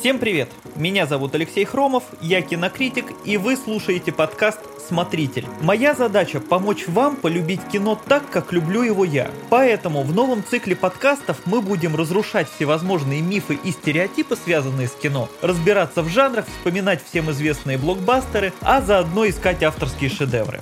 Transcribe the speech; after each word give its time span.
Всем 0.00 0.18
привет! 0.18 0.48
Меня 0.76 1.04
зовут 1.04 1.34
Алексей 1.34 1.66
Хромов, 1.66 2.04
я 2.22 2.40
кинокритик, 2.40 3.04
и 3.26 3.36
вы 3.36 3.54
слушаете 3.54 4.12
подкаст 4.12 4.58
«Смотритель». 4.88 5.44
Моя 5.60 5.94
задача– 5.94 6.40
помочь 6.40 6.88
вам 6.88 7.16
полюбить 7.16 7.60
кино 7.70 8.00
так, 8.08 8.30
как 8.30 8.50
люблю 8.50 8.80
его 8.80 9.04
я. 9.04 9.30
Поэтому 9.50 10.02
в 10.02 10.14
новом 10.14 10.42
цикле 10.42 10.74
подкастов 10.74 11.42
мы 11.44 11.60
будем 11.60 11.96
разрушать 11.96 12.48
всевозможные 12.48 13.20
мифы 13.20 13.58
и 13.62 13.72
стереотипы, 13.72 14.36
связанные 14.42 14.88
с 14.88 14.92
кино, 14.92 15.28
разбираться 15.42 16.00
в 16.00 16.08
жанрах, 16.08 16.46
вспоминать 16.46 17.04
всем 17.04 17.30
известные 17.30 17.76
блокбастеры, 17.76 18.54
а 18.62 18.80
заодно 18.80 19.28
искать 19.28 19.62
авторские 19.62 20.08
шедевры. 20.08 20.60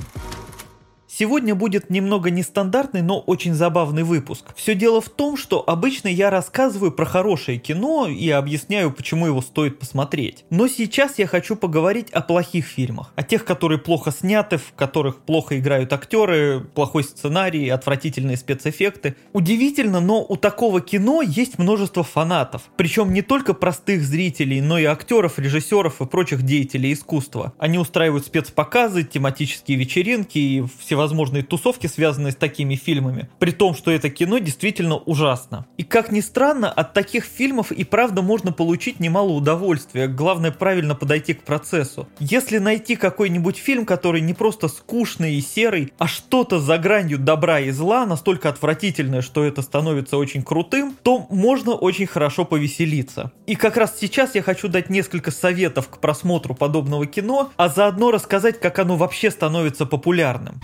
Сегодня 1.18 1.56
будет 1.56 1.90
немного 1.90 2.30
нестандартный, 2.30 3.02
но 3.02 3.18
очень 3.18 3.52
забавный 3.52 4.04
выпуск. 4.04 4.44
Все 4.54 4.76
дело 4.76 5.00
в 5.00 5.08
том, 5.08 5.36
что 5.36 5.64
обычно 5.68 6.06
я 6.06 6.30
рассказываю 6.30 6.92
про 6.92 7.04
хорошее 7.06 7.58
кино 7.58 8.06
и 8.06 8.30
объясняю, 8.30 8.92
почему 8.92 9.26
его 9.26 9.42
стоит 9.42 9.80
посмотреть. 9.80 10.44
Но 10.50 10.68
сейчас 10.68 11.18
я 11.18 11.26
хочу 11.26 11.56
поговорить 11.56 12.08
о 12.12 12.20
плохих 12.20 12.66
фильмах. 12.66 13.12
О 13.16 13.24
тех, 13.24 13.44
которые 13.44 13.80
плохо 13.80 14.12
сняты, 14.12 14.58
в 14.58 14.74
которых 14.74 15.18
плохо 15.18 15.58
играют 15.58 15.92
актеры, 15.92 16.60
плохой 16.60 17.02
сценарий, 17.02 17.68
отвратительные 17.68 18.36
спецэффекты. 18.36 19.16
Удивительно, 19.32 19.98
но 19.98 20.22
у 20.24 20.36
такого 20.36 20.80
кино 20.80 21.20
есть 21.20 21.58
множество 21.58 22.04
фанатов. 22.04 22.70
Причем 22.76 23.12
не 23.12 23.22
только 23.22 23.54
простых 23.54 24.04
зрителей, 24.04 24.60
но 24.60 24.78
и 24.78 24.84
актеров, 24.84 25.40
режиссеров 25.40 26.00
и 26.00 26.06
прочих 26.06 26.42
деятелей 26.42 26.92
искусства. 26.92 27.54
Они 27.58 27.76
устраивают 27.76 28.24
спецпоказы, 28.24 29.02
тематические 29.02 29.76
вечеринки 29.78 30.38
и 30.38 30.64
всевозможные 30.78 31.07
всевозможные 31.08 31.42
тусовки, 31.42 31.86
связанные 31.86 32.32
с 32.32 32.36
такими 32.36 32.74
фильмами, 32.74 33.28
при 33.38 33.50
том, 33.50 33.74
что 33.74 33.90
это 33.90 34.10
кино 34.10 34.38
действительно 34.38 34.96
ужасно. 34.96 35.66
И 35.78 35.82
как 35.82 36.12
ни 36.12 36.20
странно, 36.20 36.70
от 36.70 36.92
таких 36.92 37.24
фильмов 37.24 37.72
и 37.72 37.84
правда 37.84 38.20
можно 38.20 38.52
получить 38.52 39.00
немало 39.00 39.32
удовольствия, 39.32 40.06
главное 40.06 40.50
правильно 40.50 40.94
подойти 40.94 41.34
к 41.34 41.44
процессу. 41.44 42.06
Если 42.18 42.58
найти 42.58 42.96
какой-нибудь 42.96 43.56
фильм, 43.56 43.86
который 43.86 44.20
не 44.20 44.34
просто 44.34 44.68
скучный 44.68 45.34
и 45.34 45.40
серый, 45.40 45.92
а 45.98 46.06
что-то 46.06 46.58
за 46.58 46.76
гранью 46.78 47.18
добра 47.18 47.60
и 47.60 47.70
зла, 47.70 48.04
настолько 48.04 48.50
отвратительное, 48.50 49.22
что 49.22 49.44
это 49.44 49.62
становится 49.62 50.18
очень 50.18 50.42
крутым, 50.42 50.94
то 51.02 51.26
можно 51.30 51.72
очень 51.72 52.06
хорошо 52.06 52.44
повеселиться. 52.44 53.32
И 53.46 53.54
как 53.54 53.76
раз 53.76 53.96
сейчас 53.98 54.34
я 54.34 54.42
хочу 54.42 54.68
дать 54.68 54.90
несколько 54.90 55.30
советов 55.30 55.88
к 55.88 55.98
просмотру 55.98 56.54
подобного 56.54 57.06
кино, 57.06 57.50
а 57.56 57.68
заодно 57.68 58.10
рассказать, 58.10 58.60
как 58.60 58.78
оно 58.78 58.96
вообще 58.96 59.30
становится 59.30 59.86
популярным. 59.86 60.60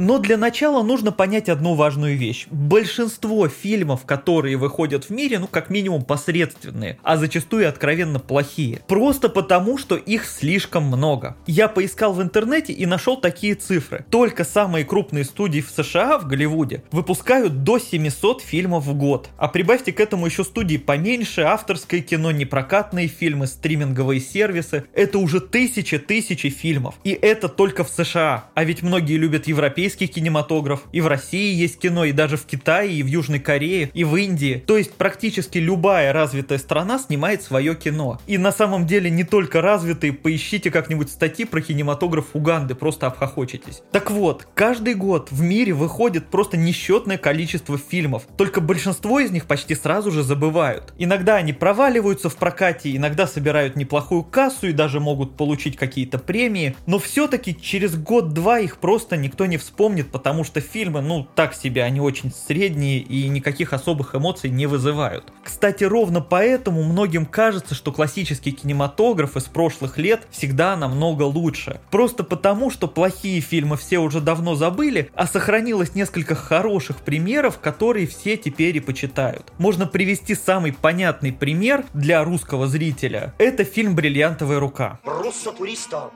Но 0.00 0.16
для 0.16 0.38
начала 0.38 0.82
нужно 0.82 1.12
понять 1.12 1.50
одну 1.50 1.74
важную 1.74 2.16
вещь. 2.16 2.46
Большинство 2.50 3.48
фильмов, 3.48 4.06
которые 4.06 4.56
выходят 4.56 5.04
в 5.04 5.10
мире, 5.10 5.38
ну 5.38 5.46
как 5.46 5.68
минимум 5.68 6.06
посредственные, 6.06 6.98
а 7.02 7.18
зачастую 7.18 7.68
откровенно 7.68 8.18
плохие. 8.18 8.80
Просто 8.88 9.28
потому, 9.28 9.76
что 9.76 9.96
их 9.96 10.24
слишком 10.24 10.84
много. 10.84 11.36
Я 11.46 11.68
поискал 11.68 12.14
в 12.14 12.22
интернете 12.22 12.72
и 12.72 12.86
нашел 12.86 13.18
такие 13.18 13.54
цифры. 13.54 14.06
Только 14.08 14.44
самые 14.44 14.86
крупные 14.86 15.24
студии 15.24 15.60
в 15.60 15.68
США, 15.68 16.18
в 16.18 16.26
Голливуде, 16.26 16.82
выпускают 16.92 17.62
до 17.62 17.78
700 17.78 18.40
фильмов 18.40 18.86
в 18.86 18.94
год. 18.94 19.28
А 19.36 19.48
прибавьте 19.48 19.92
к 19.92 20.00
этому 20.00 20.24
еще 20.24 20.44
студии 20.44 20.78
поменьше, 20.78 21.42
авторское 21.42 22.00
кино, 22.00 22.30
непрокатные 22.30 23.06
фильмы, 23.06 23.46
стриминговые 23.46 24.22
сервисы. 24.22 24.84
Это 24.94 25.18
уже 25.18 25.40
тысячи-тысячи 25.40 26.48
фильмов. 26.48 26.94
И 27.04 27.10
это 27.10 27.50
только 27.50 27.84
в 27.84 27.90
США. 27.90 28.46
А 28.54 28.64
ведь 28.64 28.82
многие 28.82 29.18
любят 29.18 29.46
европейские 29.46 29.89
европейский 29.90 30.06
кинематограф, 30.06 30.82
и 30.92 31.00
в 31.00 31.06
России 31.06 31.54
есть 31.54 31.78
кино, 31.78 32.04
и 32.04 32.12
даже 32.12 32.36
в 32.36 32.44
Китае, 32.44 32.92
и 32.92 33.02
в 33.02 33.06
Южной 33.06 33.40
Корее, 33.40 33.90
и 33.92 34.04
в 34.04 34.14
Индии. 34.16 34.62
То 34.66 34.76
есть 34.76 34.94
практически 34.94 35.58
любая 35.58 36.12
развитая 36.12 36.58
страна 36.58 36.98
снимает 36.98 37.42
свое 37.42 37.74
кино. 37.74 38.20
И 38.26 38.38
на 38.38 38.52
самом 38.52 38.86
деле 38.86 39.10
не 39.10 39.24
только 39.24 39.60
развитые, 39.60 40.12
поищите 40.12 40.70
как-нибудь 40.70 41.10
статьи 41.10 41.44
про 41.44 41.60
кинематограф 41.60 42.26
Уганды, 42.34 42.74
просто 42.74 43.06
обхохочетесь. 43.06 43.82
Так 43.90 44.10
вот, 44.10 44.46
каждый 44.54 44.94
год 44.94 45.28
в 45.30 45.42
мире 45.42 45.72
выходит 45.72 46.26
просто 46.26 46.56
несчетное 46.56 47.18
количество 47.18 47.76
фильмов, 47.78 48.22
только 48.36 48.60
большинство 48.60 49.18
из 49.18 49.30
них 49.30 49.46
почти 49.46 49.74
сразу 49.74 50.10
же 50.10 50.22
забывают. 50.22 50.94
Иногда 50.98 51.36
они 51.36 51.52
проваливаются 51.52 52.28
в 52.28 52.36
прокате, 52.36 52.94
иногда 52.94 53.26
собирают 53.26 53.76
неплохую 53.76 54.22
кассу 54.22 54.68
и 54.68 54.72
даже 54.72 55.00
могут 55.00 55.36
получить 55.36 55.76
какие-то 55.76 56.18
премии, 56.18 56.76
но 56.86 56.98
все-таки 56.98 57.56
через 57.60 57.96
год-два 57.96 58.60
их 58.60 58.78
просто 58.78 59.16
никто 59.16 59.46
не 59.46 59.56
вспомнит 59.56 59.69
вспомнит, 59.70 60.10
потому 60.10 60.42
что 60.42 60.60
фильмы, 60.60 61.00
ну, 61.00 61.26
так 61.36 61.54
себе, 61.54 61.84
они 61.84 62.00
очень 62.00 62.32
средние 62.32 62.98
и 62.98 63.28
никаких 63.28 63.72
особых 63.72 64.16
эмоций 64.16 64.50
не 64.50 64.66
вызывают. 64.66 65.32
Кстати, 65.44 65.84
ровно 65.84 66.20
поэтому 66.20 66.82
многим 66.82 67.24
кажется, 67.24 67.74
что 67.76 67.92
классический 67.92 68.50
кинематограф 68.50 69.36
из 69.36 69.44
прошлых 69.44 69.96
лет 69.96 70.26
всегда 70.30 70.76
намного 70.76 71.22
лучше. 71.22 71.80
Просто 71.90 72.24
потому, 72.24 72.70
что 72.70 72.88
плохие 72.88 73.40
фильмы 73.40 73.76
все 73.76 73.98
уже 73.98 74.20
давно 74.20 74.56
забыли, 74.56 75.10
а 75.14 75.26
сохранилось 75.26 75.94
несколько 75.94 76.34
хороших 76.34 76.98
примеров, 76.98 77.60
которые 77.60 78.08
все 78.08 78.36
теперь 78.36 78.76
и 78.76 78.80
почитают. 78.80 79.52
Можно 79.58 79.86
привести 79.86 80.34
самый 80.34 80.72
понятный 80.72 81.32
пример 81.32 81.84
для 81.94 82.24
русского 82.24 82.66
зрителя. 82.66 83.34
Это 83.38 83.62
фильм 83.64 83.94
«Бриллиантовая 83.94 84.58
рука». 84.58 84.98
Руссо 85.04 85.52
туристо. 85.52 86.10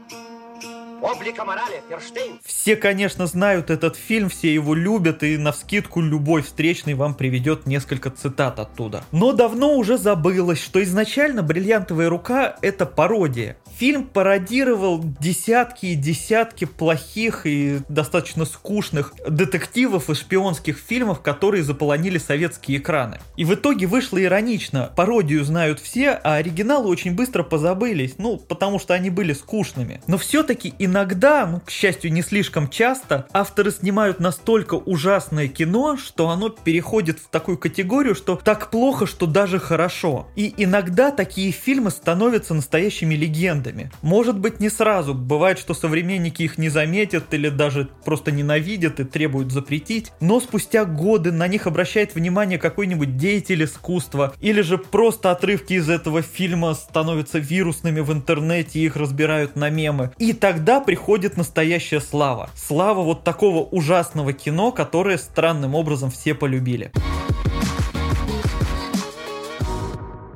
Облика 1.04 1.44
морали, 1.44 1.82
Ферштейн. 1.90 2.40
Все, 2.42 2.76
конечно, 2.76 3.26
знают 3.26 3.68
этот 3.68 3.94
фильм, 3.94 4.30
все 4.30 4.54
его 4.54 4.74
любят, 4.74 5.22
и 5.22 5.36
на 5.36 5.52
вскидку 5.52 6.00
любой 6.00 6.40
встречный 6.40 6.94
вам 6.94 7.14
приведет 7.14 7.66
несколько 7.66 8.08
цитат 8.08 8.58
оттуда. 8.58 9.04
Но 9.12 9.32
давно 9.32 9.76
уже 9.76 9.98
забылось, 9.98 10.62
что 10.62 10.82
изначально 10.82 11.42
«Бриллиантовая 11.42 12.08
рука»— 12.08 12.56
это 12.62 12.86
пародия. 12.86 13.58
Фильм 13.76 14.04
пародировал 14.04 15.02
десятки 15.20 15.86
и 15.86 15.94
десятки 15.94 16.64
плохих 16.64 17.44
и 17.44 17.80
достаточно 17.88 18.44
скучных 18.44 19.12
детективов 19.28 20.08
и 20.08 20.14
шпионских 20.14 20.78
фильмов, 20.78 21.20
которые 21.20 21.64
заполонили 21.64 22.18
советские 22.18 22.78
экраны. 22.78 23.18
И 23.36 23.44
в 23.44 23.52
итоге 23.52 23.86
вышло 23.86 24.22
иронично. 24.22 24.92
Пародию 24.96 25.44
знают 25.44 25.80
все, 25.80 26.12
а 26.12 26.36
оригиналы 26.36 26.88
очень 26.88 27.14
быстро 27.14 27.42
позабылись, 27.42 28.14
ну, 28.16 28.38
потому 28.38 28.78
что 28.78 28.94
они 28.94 29.10
были 29.10 29.32
скучными. 29.32 30.00
Но 30.06 30.18
все-таки 30.18 30.72
иногда, 30.94 31.44
ну, 31.44 31.58
к 31.58 31.70
счастью, 31.70 32.12
не 32.12 32.22
слишком 32.22 32.68
часто, 32.68 33.26
авторы 33.32 33.72
снимают 33.72 34.20
настолько 34.20 34.74
ужасное 34.74 35.48
кино, 35.48 35.96
что 35.96 36.28
оно 36.28 36.50
переходит 36.50 37.18
в 37.18 37.28
такую 37.30 37.58
категорию, 37.58 38.14
что 38.14 38.36
так 38.36 38.70
плохо, 38.70 39.04
что 39.04 39.26
даже 39.26 39.58
хорошо. 39.58 40.28
И 40.36 40.54
иногда 40.56 41.10
такие 41.10 41.50
фильмы 41.50 41.90
становятся 41.90 42.54
настоящими 42.54 43.16
легендами. 43.16 43.90
Может 44.02 44.38
быть 44.38 44.60
не 44.60 44.68
сразу, 44.68 45.14
бывает, 45.14 45.58
что 45.58 45.74
современники 45.74 46.44
их 46.44 46.58
не 46.58 46.68
заметят 46.68 47.34
или 47.34 47.48
даже 47.48 47.88
просто 48.04 48.30
ненавидят 48.30 49.00
и 49.00 49.04
требуют 49.04 49.50
запретить, 49.50 50.12
но 50.20 50.38
спустя 50.38 50.84
годы 50.84 51.32
на 51.32 51.48
них 51.48 51.66
обращает 51.66 52.14
внимание 52.14 52.58
какой-нибудь 52.58 53.16
деятель 53.16 53.64
искусства, 53.64 54.32
или 54.40 54.60
же 54.60 54.78
просто 54.78 55.32
отрывки 55.32 55.72
из 55.72 55.90
этого 55.90 56.22
фильма 56.22 56.72
становятся 56.74 57.40
вирусными 57.40 57.98
в 57.98 58.12
интернете 58.12 58.78
и 58.78 58.84
их 58.84 58.94
разбирают 58.94 59.56
на 59.56 59.70
мемы. 59.70 60.12
И 60.18 60.32
тогда 60.32 60.73
приходит 60.80 61.36
настоящая 61.36 62.00
слава. 62.00 62.50
Слава 62.54 63.02
вот 63.02 63.24
такого 63.24 63.64
ужасного 63.64 64.32
кино, 64.32 64.72
которое 64.72 65.18
странным 65.18 65.74
образом 65.74 66.10
все 66.10 66.34
полюбили. 66.34 66.92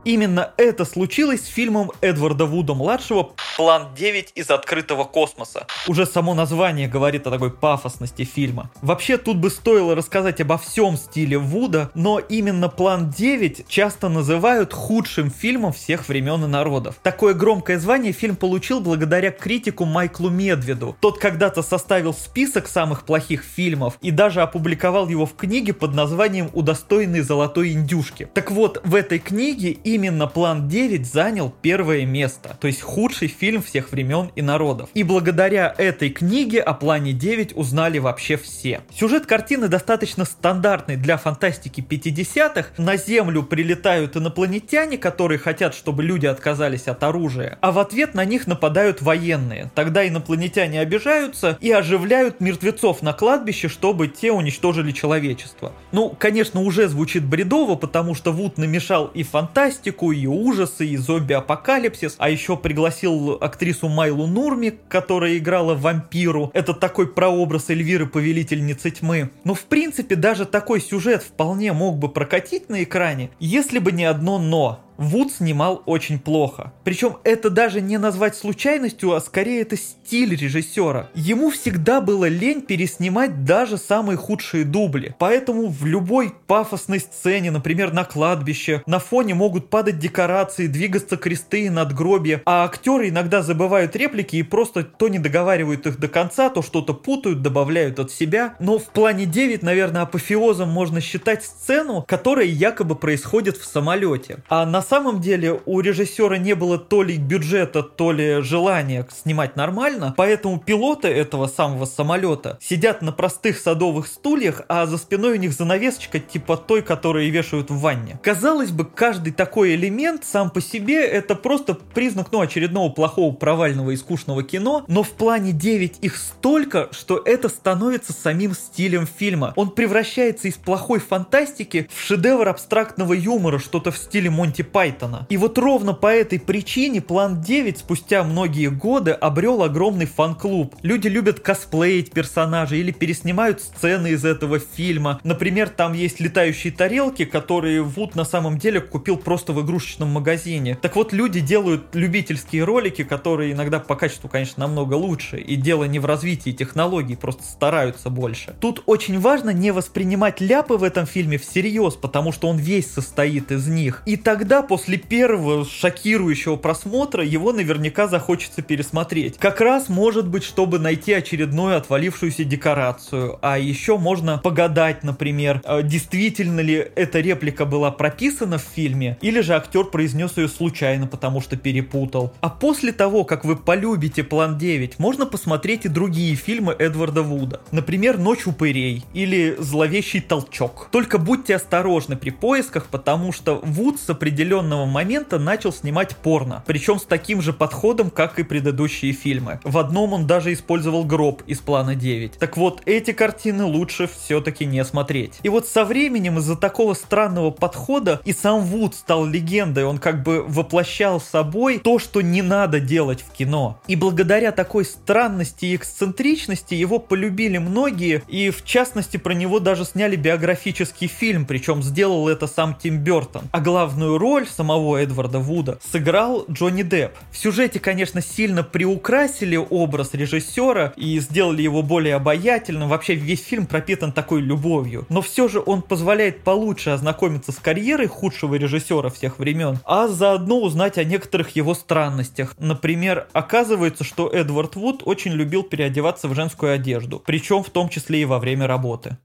Именно 0.04 0.52
это 0.56 0.86
случилось 0.86 1.42
с 1.42 1.46
фильмом 1.48 1.92
Эдварда 2.00 2.46
Вуда-младшего 2.46 3.32
«План 3.58 3.88
9 3.92 4.34
из 4.36 4.50
открытого 4.50 5.02
космоса». 5.02 5.66
Уже 5.88 6.06
само 6.06 6.32
название 6.34 6.86
говорит 6.86 7.26
о 7.26 7.32
такой 7.32 7.50
пафосности 7.50 8.22
фильма. 8.22 8.70
Вообще, 8.82 9.18
тут 9.18 9.38
бы 9.38 9.50
стоило 9.50 9.96
рассказать 9.96 10.40
обо 10.40 10.58
всем 10.58 10.96
стиле 10.96 11.38
Вуда, 11.38 11.90
но 11.96 12.20
именно 12.20 12.68
«План 12.68 13.10
9» 13.10 13.64
часто 13.66 14.08
называют 14.08 14.72
худшим 14.72 15.32
фильмом 15.32 15.72
всех 15.72 16.08
времен 16.08 16.44
и 16.44 16.46
народов. 16.46 17.00
Такое 17.02 17.34
громкое 17.34 17.80
звание 17.80 18.12
фильм 18.12 18.36
получил 18.36 18.78
благодаря 18.78 19.32
критику 19.32 19.86
Майклу 19.86 20.30
Медведу. 20.30 20.96
Тот 21.00 21.18
когда-то 21.18 21.62
составил 21.64 22.14
список 22.14 22.68
самых 22.68 23.04
плохих 23.04 23.42
фильмов 23.42 23.98
и 24.00 24.12
даже 24.12 24.40
опубликовал 24.40 25.08
его 25.08 25.26
в 25.26 25.34
книге 25.34 25.72
под 25.72 25.94
названием 25.94 26.48
«Удостоенные 26.52 27.24
золотой 27.24 27.72
индюшки». 27.72 28.28
Так 28.34 28.52
вот, 28.52 28.80
в 28.84 28.94
этой 28.94 29.18
книге 29.18 29.70
именно 29.72 30.28
«План 30.28 30.68
9» 30.68 31.02
занял 31.02 31.52
первое 31.60 32.06
место, 32.06 32.56
то 32.60 32.68
есть 32.68 32.82
худший 32.82 33.26
фильм 33.26 33.47
всех 33.56 33.90
времен 33.90 34.30
и 34.36 34.42
народов. 34.42 34.90
И 34.94 35.02
благодаря 35.02 35.74
этой 35.78 36.10
книге 36.10 36.60
о 36.60 36.74
«Плане 36.74 37.12
9» 37.12 37.54
узнали 37.54 37.98
вообще 37.98 38.36
все. 38.36 38.82
Сюжет 38.94 39.26
картины 39.26 39.68
достаточно 39.68 40.24
стандартный 40.24 40.96
для 40.96 41.16
фантастики 41.16 41.80
50-х. 41.80 42.68
На 42.76 42.96
Землю 42.96 43.42
прилетают 43.42 44.16
инопланетяне, 44.16 44.98
которые 44.98 45.38
хотят, 45.38 45.74
чтобы 45.74 46.02
люди 46.02 46.26
отказались 46.26 46.86
от 46.88 47.02
оружия, 47.02 47.58
а 47.62 47.72
в 47.72 47.78
ответ 47.78 48.14
на 48.14 48.24
них 48.24 48.46
нападают 48.46 49.00
военные. 49.00 49.70
Тогда 49.74 50.06
инопланетяне 50.06 50.80
обижаются 50.80 51.56
и 51.60 51.70
оживляют 51.72 52.40
мертвецов 52.40 53.02
на 53.02 53.12
кладбище, 53.12 53.68
чтобы 53.68 54.08
те 54.08 54.30
уничтожили 54.32 54.92
человечество. 54.92 55.72
Ну, 55.92 56.14
конечно, 56.18 56.60
уже 56.60 56.88
звучит 56.88 57.24
бредово, 57.24 57.76
потому 57.76 58.14
что 58.14 58.32
Вуд 58.32 58.58
намешал 58.58 59.06
и 59.14 59.22
фантастику, 59.22 60.12
и 60.12 60.26
ужасы, 60.26 60.86
и 60.86 60.96
зомби-апокалипсис, 60.96 62.16
а 62.18 62.28
еще 62.28 62.56
пригласил 62.56 63.37
актрису 63.40 63.88
Майлу 63.88 64.26
Нурми, 64.26 64.78
которая 64.88 65.38
играла 65.38 65.74
вампиру. 65.74 66.50
Это 66.54 66.74
такой 66.74 67.12
прообраз 67.12 67.70
Эльвиры, 67.70 68.06
повелительницы 68.06 68.90
тьмы. 68.90 69.30
Но 69.44 69.54
в 69.54 69.64
принципе 69.64 70.16
даже 70.16 70.44
такой 70.44 70.80
сюжет 70.80 71.22
вполне 71.22 71.72
мог 71.72 71.98
бы 71.98 72.08
прокатить 72.08 72.68
на 72.68 72.82
экране, 72.82 73.30
если 73.38 73.78
бы 73.78 73.92
не 73.92 74.04
одно 74.04 74.38
но. 74.38 74.84
Вуд 74.98 75.32
снимал 75.32 75.84
очень 75.86 76.18
плохо. 76.18 76.72
Причем 76.82 77.18
это 77.22 77.50
даже 77.50 77.80
не 77.80 77.98
назвать 77.98 78.36
случайностью, 78.36 79.14
а 79.14 79.20
скорее 79.20 79.62
это 79.62 79.76
стиль 79.76 80.34
режиссера. 80.34 81.08
Ему 81.14 81.50
всегда 81.50 82.00
было 82.00 82.28
лень 82.28 82.62
переснимать 82.62 83.44
даже 83.44 83.78
самые 83.78 84.16
худшие 84.16 84.64
дубли. 84.64 85.14
Поэтому 85.20 85.68
в 85.68 85.86
любой 85.86 86.34
пафосной 86.48 86.98
сцене, 86.98 87.52
например, 87.52 87.92
на 87.92 88.04
кладбище, 88.04 88.82
на 88.86 88.98
фоне 88.98 89.34
могут 89.34 89.70
падать 89.70 90.00
декорации, 90.00 90.66
двигаться 90.66 91.16
кресты 91.16 91.66
и 91.66 91.70
надгробия, 91.70 92.42
а 92.44 92.64
актеры 92.64 93.10
иногда 93.10 93.42
забывают 93.42 93.94
реплики 93.94 94.36
и 94.36 94.42
просто 94.42 94.82
то 94.82 95.06
не 95.06 95.20
договаривают 95.20 95.86
их 95.86 96.00
до 96.00 96.08
конца, 96.08 96.50
то 96.50 96.60
что-то 96.60 96.92
путают, 96.92 97.40
добавляют 97.40 98.00
от 98.00 98.10
себя. 98.10 98.56
Но 98.58 98.78
в 98.78 98.86
плане 98.86 99.26
9, 99.26 99.62
наверное, 99.62 100.02
апофеозом 100.02 100.70
можно 100.70 101.00
считать 101.00 101.44
сцену, 101.44 102.04
которая 102.08 102.46
якобы 102.46 102.96
происходит 102.96 103.56
в 103.56 103.64
самолете. 103.64 104.38
А 104.48 104.66
на 104.66 104.82
самом 104.88 105.20
деле 105.20 105.60
у 105.66 105.80
режиссера 105.80 106.38
не 106.38 106.54
было 106.54 106.78
то 106.78 107.02
ли 107.02 107.16
бюджета, 107.16 107.82
то 107.82 108.12
ли 108.12 108.40
желания 108.42 109.06
снимать 109.10 109.56
нормально, 109.56 110.14
поэтому 110.16 110.58
пилоты 110.58 111.08
этого 111.08 111.46
самого 111.46 111.84
самолета 111.84 112.58
сидят 112.60 113.02
на 113.02 113.12
простых 113.12 113.58
садовых 113.58 114.06
стульях, 114.06 114.62
а 114.68 114.86
за 114.86 114.98
спиной 114.98 115.34
у 115.34 115.40
них 115.40 115.52
занавесочка 115.52 116.18
типа 116.18 116.56
той, 116.56 116.82
которую 116.82 117.30
вешают 117.30 117.70
в 117.70 117.78
ванне. 117.78 118.18
Казалось 118.22 118.70
бы, 118.70 118.84
каждый 118.84 119.32
такой 119.32 119.74
элемент 119.74 120.24
сам 120.24 120.50
по 120.50 120.60
себе 120.60 121.04
это 121.04 121.34
просто 121.34 121.74
признак 121.74 122.28
ну, 122.32 122.40
очередного 122.40 122.90
плохого, 122.90 123.34
провального 123.34 123.90
и 123.90 123.96
скучного 123.96 124.42
кино, 124.42 124.84
но 124.88 125.02
в 125.02 125.10
плане 125.10 125.52
9 125.52 125.98
их 126.00 126.16
столько, 126.16 126.88
что 126.92 127.20
это 127.24 127.48
становится 127.48 128.12
самим 128.12 128.54
стилем 128.54 129.06
фильма. 129.06 129.52
Он 129.56 129.70
превращается 129.70 130.48
из 130.48 130.54
плохой 130.54 131.00
фантастики 131.00 131.88
в 131.92 132.00
шедевр 132.00 132.48
абстрактного 132.48 133.12
юмора, 133.12 133.58
что-то 133.58 133.90
в 133.90 133.98
стиле 133.98 134.30
Монти 134.30 134.62
Пайтона. 134.78 135.26
И 135.28 135.36
вот 135.36 135.58
ровно 135.58 135.92
по 135.92 136.06
этой 136.06 136.38
причине 136.38 137.00
план 137.00 137.40
9 137.40 137.78
спустя 137.78 138.22
многие 138.22 138.68
годы 138.70 139.10
обрел 139.10 139.64
огромный 139.64 140.06
фан-клуб. 140.06 140.76
Люди 140.82 141.08
любят 141.08 141.40
косплеить 141.40 142.12
персонажей 142.12 142.78
или 142.78 142.92
переснимают 142.92 143.60
сцены 143.60 144.10
из 144.10 144.24
этого 144.24 144.60
фильма. 144.60 145.18
Например, 145.24 145.68
там 145.68 145.94
есть 145.94 146.20
летающие 146.20 146.72
тарелки, 146.72 147.24
которые 147.24 147.82
Вуд 147.82 148.14
на 148.14 148.24
самом 148.24 148.56
деле 148.56 148.80
купил 148.80 149.16
просто 149.16 149.52
в 149.52 149.60
игрушечном 149.64 150.10
магазине. 150.10 150.78
Так 150.80 150.94
вот, 150.94 151.12
люди 151.12 151.40
делают 151.40 151.96
любительские 151.96 152.62
ролики, 152.62 153.02
которые 153.02 153.54
иногда 153.54 153.80
по 153.80 153.96
качеству, 153.96 154.28
конечно, 154.28 154.60
намного 154.60 154.94
лучше. 154.94 155.40
И 155.40 155.56
дело 155.56 155.86
не 155.86 155.98
в 155.98 156.04
развитии 156.04 156.50
технологий, 156.50 157.16
просто 157.16 157.42
стараются 157.42 158.10
больше. 158.10 158.54
Тут 158.60 158.84
очень 158.86 159.18
важно 159.18 159.50
не 159.50 159.72
воспринимать 159.72 160.40
ляпы 160.40 160.74
в 160.74 160.84
этом 160.84 161.04
фильме 161.04 161.36
всерьез, 161.36 161.94
потому 161.94 162.30
что 162.30 162.46
он 162.46 162.58
весь 162.58 162.88
состоит 162.88 163.50
из 163.50 163.66
них. 163.66 164.04
И 164.06 164.16
тогда 164.16 164.67
после 164.68 164.98
первого 164.98 165.64
шокирующего 165.64 166.56
просмотра 166.56 167.24
его 167.24 167.52
наверняка 167.52 168.06
захочется 168.06 168.62
пересмотреть. 168.62 169.38
Как 169.38 169.60
раз 169.60 169.88
может 169.88 170.28
быть, 170.28 170.44
чтобы 170.44 170.78
найти 170.78 171.14
очередную 171.14 171.76
отвалившуюся 171.78 172.44
декорацию. 172.44 173.38
А 173.42 173.58
еще 173.58 173.96
можно 173.96 174.38
погадать, 174.38 175.02
например, 175.02 175.62
э, 175.64 175.82
действительно 175.82 176.60
ли 176.60 176.86
эта 176.94 177.20
реплика 177.20 177.64
была 177.64 177.90
прописана 177.90 178.58
в 178.58 178.62
фильме, 178.62 179.16
или 179.22 179.40
же 179.40 179.54
актер 179.54 179.84
произнес 179.84 180.36
ее 180.36 180.48
случайно, 180.48 181.06
потому 181.06 181.40
что 181.40 181.56
перепутал. 181.56 182.34
А 182.40 182.50
после 182.50 182.92
того, 182.92 183.24
как 183.24 183.44
вы 183.44 183.56
полюбите 183.56 184.22
План 184.22 184.58
9, 184.58 184.98
можно 184.98 185.24
посмотреть 185.24 185.86
и 185.86 185.88
другие 185.88 186.34
фильмы 186.34 186.76
Эдварда 186.78 187.22
Вуда. 187.22 187.60
Например, 187.72 188.18
Ночь 188.18 188.46
упырей 188.46 189.04
или 189.14 189.56
Зловещий 189.58 190.20
толчок. 190.20 190.88
Только 190.90 191.18
будьте 191.18 191.56
осторожны 191.56 192.16
при 192.16 192.30
поисках, 192.30 192.86
потому 192.86 193.32
что 193.32 193.60
Вуд 193.62 193.98
с 194.00 194.10
определенным 194.10 194.47
определенного 194.48 194.86
момента 194.86 195.38
начал 195.38 195.72
снимать 195.72 196.16
порно. 196.16 196.62
Причем 196.66 196.98
с 196.98 197.04
таким 197.04 197.42
же 197.42 197.52
подходом, 197.52 198.10
как 198.10 198.38
и 198.38 198.42
предыдущие 198.42 199.12
фильмы. 199.12 199.60
В 199.62 199.76
одном 199.76 200.14
он 200.14 200.26
даже 200.26 200.54
использовал 200.54 201.04
гроб 201.04 201.42
из 201.46 201.58
плана 201.58 201.94
9. 201.94 202.38
Так 202.38 202.56
вот, 202.56 202.80
эти 202.86 203.12
картины 203.12 203.64
лучше 203.64 204.08
все-таки 204.08 204.64
не 204.64 204.82
смотреть. 204.84 205.34
И 205.42 205.50
вот 205.50 205.68
со 205.68 205.84
временем 205.84 206.38
из-за 206.38 206.56
такого 206.56 206.94
странного 206.94 207.50
подхода 207.50 208.22
и 208.24 208.32
сам 208.32 208.62
Вуд 208.62 208.94
стал 208.94 209.26
легендой. 209.26 209.84
Он 209.84 209.98
как 209.98 210.22
бы 210.22 210.42
воплощал 210.42 211.20
собой 211.20 211.78
то, 211.78 211.98
что 211.98 212.22
не 212.22 212.40
надо 212.40 212.80
делать 212.80 213.20
в 213.20 213.30
кино. 213.30 213.80
И 213.86 213.96
благодаря 213.96 214.52
такой 214.52 214.86
странности 214.86 215.66
и 215.66 215.76
эксцентричности 215.76 216.72
его 216.74 216.98
полюбили 216.98 217.58
многие, 217.58 218.22
и 218.28 218.48
в 218.48 218.64
частности 218.64 219.18
про 219.18 219.34
него 219.34 219.60
даже 219.60 219.84
сняли 219.84 220.16
биографический 220.16 221.06
фильм, 221.06 221.44
причем 221.44 221.82
сделал 221.82 222.28
это 222.28 222.46
сам 222.46 222.74
Тим 222.74 222.98
Бертон. 222.98 223.42
А 223.52 223.60
главную 223.60 224.16
роль 224.16 224.37
самого 224.46 224.96
Эдварда 224.98 225.38
Вуда 225.38 225.78
сыграл 225.90 226.44
Джонни 226.50 226.82
Депп. 226.82 227.12
В 227.32 227.36
сюжете, 227.36 227.80
конечно, 227.80 228.20
сильно 228.20 228.62
приукрасили 228.62 229.56
образ 229.56 230.14
режиссера 230.14 230.92
и 230.96 231.18
сделали 231.20 231.62
его 231.62 231.82
более 231.82 232.14
обаятельным. 232.14 232.88
Вообще 232.88 233.14
весь 233.14 233.42
фильм 233.42 233.66
пропитан 233.66 234.12
такой 234.12 234.40
любовью. 234.40 235.06
Но 235.08 235.22
все 235.22 235.48
же 235.48 235.62
он 235.64 235.82
позволяет 235.82 236.44
получше 236.44 236.90
ознакомиться 236.90 237.52
с 237.52 237.56
карьерой 237.56 238.06
худшего 238.06 238.54
режиссера 238.54 239.10
всех 239.10 239.38
времен, 239.38 239.78
а 239.84 240.08
заодно 240.08 240.60
узнать 240.60 240.98
о 240.98 241.04
некоторых 241.04 241.56
его 241.56 241.74
странностях. 241.74 242.54
Например, 242.58 243.26
оказывается, 243.32 244.04
что 244.04 244.28
Эдвард 244.28 244.76
Вуд 244.76 245.02
очень 245.04 245.32
любил 245.32 245.62
переодеваться 245.62 246.28
в 246.28 246.34
женскую 246.34 246.72
одежду, 246.72 247.22
причем 247.24 247.62
в 247.62 247.70
том 247.70 247.88
числе 247.88 248.22
и 248.22 248.24
во 248.24 248.38
время 248.38 248.66
работы. 248.66 249.16